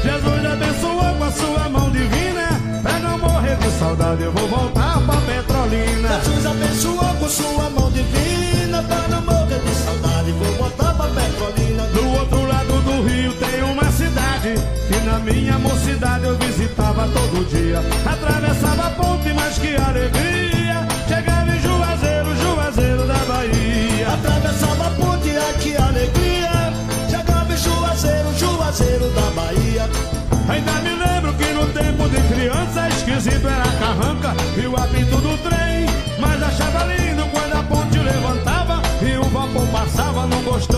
Jesus 0.02 0.46
abençoou 0.46 1.14
com 1.18 1.24
a 1.24 1.32
sua 1.32 1.68
mão 1.68 1.90
divina 1.90 2.48
Pra 2.82 2.98
não 3.00 3.18
morrer 3.18 3.56
de 3.56 3.70
saudade 3.78 4.22
eu 4.22 4.32
vou 4.32 4.48
voltar 4.48 4.98
pra 5.00 5.16
Petrolina. 5.16 6.08
Jesus 6.24 6.46
abençoou 6.46 7.14
com 7.20 7.28
sua 7.28 7.68
mão 7.68 7.90
divina 7.90 8.82
Pra 8.82 9.08
não 9.08 9.20
morrer 9.20 9.60
de 9.60 9.74
saudade 9.74 10.32
vou 10.32 10.52
voltar 10.54 10.94
pra 10.94 11.06
Petrolina. 11.08 11.82
Do 11.88 12.08
outro 12.18 12.46
lado 12.46 12.80
do 12.80 13.06
rio 13.06 13.34
tem 13.34 13.62
uma 13.62 13.92
cidade 13.92 14.54
Que 14.88 15.00
na 15.04 15.18
minha 15.18 15.58
mocidade 15.58 16.24
eu 16.24 16.38
visitava 16.38 17.06
todo 17.08 17.46
dia. 17.50 17.80
Atravessava 18.10 18.86
a 18.86 18.90
ponte, 18.90 19.34
mas 19.34 19.58
que 19.58 19.76
alegria 19.76 20.57
Atravessava 24.12 24.86
a 24.86 24.90
ponte, 24.90 25.30
ai 25.36 25.52
que 25.54 25.76
alegria. 25.76 26.72
Chegava 27.10 27.52
em 27.52 27.56
Juazeiro, 27.56 28.38
Juazeiro 28.38 29.10
da 29.10 29.30
Bahia. 29.30 29.88
Ainda 30.48 30.72
me 30.80 30.94
lembro 30.96 31.34
que 31.34 31.52
no 31.52 31.66
tempo 31.66 32.08
de 32.08 32.20
criança 32.34 32.88
Esquisito 32.88 33.46
era 33.46 33.62
a 33.62 33.72
carranca 33.78 34.34
e 34.56 34.66
o 34.66 34.74
apito 34.76 35.16
do 35.16 35.36
trem. 35.46 35.86
Mas 36.18 36.42
achava 36.42 36.84
lindo 36.84 37.24
quando 37.30 37.54
a 37.54 37.62
ponte 37.62 37.98
levantava 37.98 38.82
E 39.02 39.16
o 39.18 39.24
vapor 39.24 39.66
passava 39.68 40.26
num 40.26 40.42
gostoso 40.42 40.77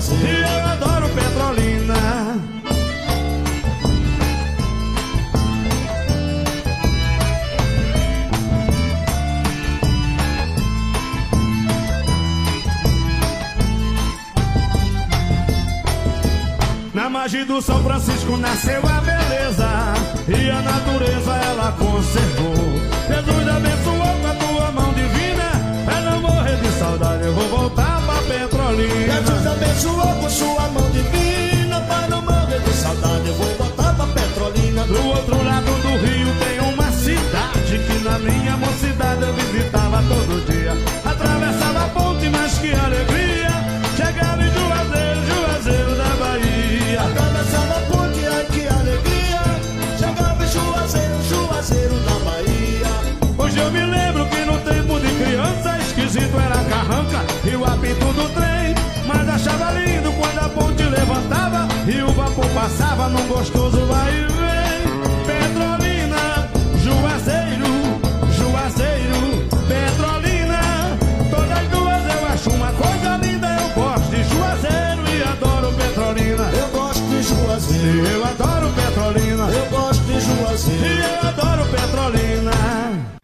eu 0.00 0.64
adoro 0.64 1.08
Petrolina. 1.08 2.38
Na 16.94 17.10
margem 17.10 17.44
do 17.44 17.60
São 17.60 17.82
Francisco 17.82 18.36
nasceu 18.36 18.80
a 18.86 19.00
beleza 19.00 19.68
E 20.28 20.48
a 20.48 20.62
natureza 20.62 21.32
ela 21.32 21.72
conservou 21.72 22.67
todo 40.08 40.44
dia. 40.50 40.72
Atravessava 41.04 41.84
a 41.84 41.88
ponte, 41.88 42.28
mas 42.30 42.58
que 42.58 42.72
alegria. 42.72 43.52
Chegava 43.96 44.42
em 44.42 44.50
Juazeiro, 44.50 45.20
Juazeiro 45.26 45.94
da 45.96 46.10
Bahia. 46.22 47.00
Atravessava 47.02 47.74
a 47.76 47.80
ponte, 47.90 48.20
ai 48.26 48.44
que 48.46 48.66
alegria. 48.66 49.42
Chegava 49.98 50.44
em 50.44 50.48
Juazeiro, 50.48 51.22
Juazeiro 51.28 51.98
da 52.00 52.16
Bahia. 52.24 52.92
Hoje 53.38 53.58
eu 53.58 53.70
me 53.70 53.84
lembro 53.84 54.26
que 54.26 54.44
no 54.44 54.58
tempo 54.58 54.98
de 54.98 55.10
criança 55.22 55.78
Esquisito 55.78 56.40
era 56.40 56.60
a 56.60 56.64
carranca 56.64 57.20
e 57.44 57.54
o 57.54 57.64
apito 57.64 58.12
do 58.18 58.28
trem. 58.34 58.74
Mas 59.06 59.28
achava 59.28 59.72
lindo 59.72 60.12
quando 60.12 60.38
a 60.38 60.48
ponte 60.50 60.82
levantava 60.82 61.66
E 61.86 62.02
o 62.02 62.12
vapor 62.12 62.46
passava 62.50 63.08
num 63.08 63.26
gostoso 63.26 63.87
adoro 81.38 81.62
Petrolina 81.70 82.50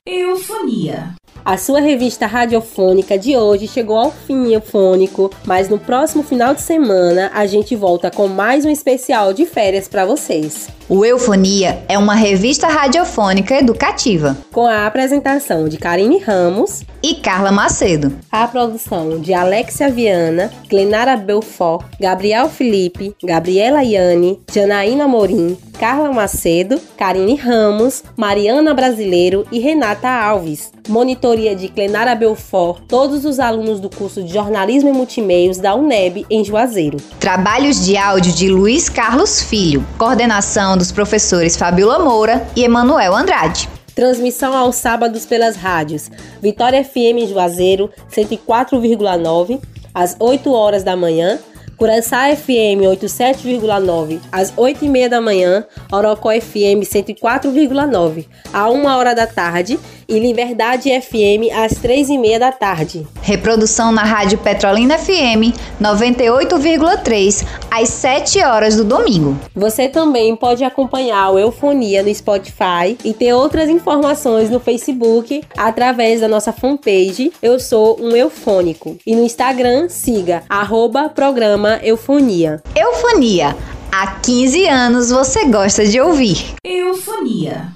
Eufonia. 0.07 1.15
A 1.45 1.59
sua 1.59 1.81
revista 1.81 2.27
radiofônica 2.27 3.19
de 3.19 3.37
hoje 3.37 3.67
chegou 3.67 3.99
ao 3.99 4.11
fim 4.11 4.53
eufônico, 4.55 5.31
mas 5.45 5.69
no 5.69 5.79
próximo 5.79 6.23
final 6.23 6.55
de 6.55 6.63
semana 6.63 7.31
a 7.35 7.45
gente 7.45 7.75
volta 7.75 8.11
com 8.11 8.29
mais 8.29 8.65
um 8.65 8.71
especial 8.71 9.35
de 9.35 9.45
férias 9.45 9.89
para 9.89 10.07
vocês. 10.07 10.69
O 10.87 11.03
Eufonia 11.03 11.83
é 11.89 11.97
uma 11.97 12.15
revista 12.15 12.69
radiofônica 12.69 13.59
educativa. 13.59 14.37
Com 14.53 14.67
a 14.67 14.87
apresentação 14.87 15.67
de 15.67 15.79
Karine 15.79 16.19
Ramos 16.19 16.83
e 17.03 17.15
Carla 17.15 17.51
Macedo. 17.51 18.13
A 18.31 18.47
produção 18.47 19.19
de 19.19 19.33
Alexia 19.33 19.91
Viana, 19.91 20.53
Glenara 20.69 21.17
Belfort, 21.17 21.87
Gabriel 21.99 22.51
Felipe, 22.51 23.17
Gabriela 23.25 23.83
Iane, 23.83 24.39
Janaína 24.53 25.09
Morim, 25.09 25.57
Carla 25.79 26.13
Macedo, 26.13 26.81
Karine 26.97 27.35
Ramos, 27.35 28.03
Mariana 28.17 28.73
Brasileiro 28.75 29.47
e 29.51 29.59
Renata 29.59 30.09
Alves. 30.09 30.73
Monitoria 30.89 31.57
de 31.57 31.69
Clenara 31.69 32.15
Belfort, 32.15 32.83
todos 32.87 33.25
os 33.25 33.41
alunos 33.41 33.81
do 33.81 33.89
curso 33.89 34.23
de 34.23 34.33
Jornalismo 34.33 34.91
e 34.91 34.93
Multimeios 34.93 35.57
da 35.57 35.75
UNEB 35.75 36.27
em 36.31 36.45
Juazeiro. 36.45 36.99
Trabalhos 37.19 37.85
de 37.85 37.97
áudio 37.97 38.33
de 38.33 38.49
Luiz 38.49 38.89
Carlos 38.89 39.43
Filho. 39.43 39.85
Coordenação 39.99 40.74
dos 40.77 40.93
professores 40.93 41.57
Fabiola 41.57 41.99
Moura 41.99 42.47
e 42.57 42.65
Emanuel 42.65 43.15
Andrade. 43.15 43.69
Transmissão 43.95 44.57
aos 44.57 44.77
sábados 44.77 45.25
pelas 45.25 45.57
rádios. 45.57 46.11
Vitória 46.43 46.85
FM 46.85 47.29
Juazeiro, 47.29 47.91
104,9, 48.11 49.61
às 49.95 50.17
8 50.19 50.53
horas 50.53 50.83
da 50.83 50.97
manhã, 50.97 51.39
Curaçá 51.77 52.35
FM 52.35 52.83
87,9 52.87 54.21
às 54.31 54.53
8h30 54.53 55.09
da 55.09 55.21
manhã, 55.21 55.65
Orocó 55.91 56.31
FM 56.31 56.83
104,9 56.85 58.27
a 58.53 58.71
1 58.71 58.85
hora 58.87 59.15
da 59.15 59.27
tarde 59.27 59.79
e 60.09 60.19
Liberdade 60.19 60.91
FM 61.01 61.53
às 61.55 61.73
3h30 61.75 62.39
da 62.39 62.53
tarde. 62.53 63.07
Reprodução 63.23 63.93
na 63.93 64.03
Rádio 64.03 64.39
Petrolina 64.39 64.99
FM 64.99 65.55
98,3 65.81 67.47
às 67.71 67.89
7 67.89 68.43
horas 68.43 68.77
do 68.77 68.85
domingo. 68.85 69.39
Você 69.55 69.89
também 69.89 70.35
pode 70.37 70.65
acompanhar 70.65 71.31
o 71.31 71.39
Eufonia 71.39 72.03
no 72.03 72.15
Spotify 72.15 72.97
e 73.05 73.13
ter 73.13 73.33
outras 73.33 73.69
informações 73.69 74.51
no 74.51 74.61
Facebook 74.61 75.43
através 75.57 76.21
da 76.21 76.29
nossa 76.29 76.53
fanpage 76.53 77.33
Eu 77.43 77.59
Sou 77.59 77.99
um 78.01 78.17
Eufônico. 78.17 78.97
E 79.07 79.15
no 79.15 79.23
Instagram, 79.23 79.89
siga 79.89 80.43
arroba 80.49 81.09
programa 81.09 81.81
Eufonia. 81.83 82.63
Eufonia. 82.75 83.57
Há 83.93 84.19
15 84.21 84.67
anos 84.67 85.11
você 85.11 85.45
gosta 85.45 85.87
de 85.87 86.01
ouvir. 86.01 86.55
Eufonia. 86.65 87.73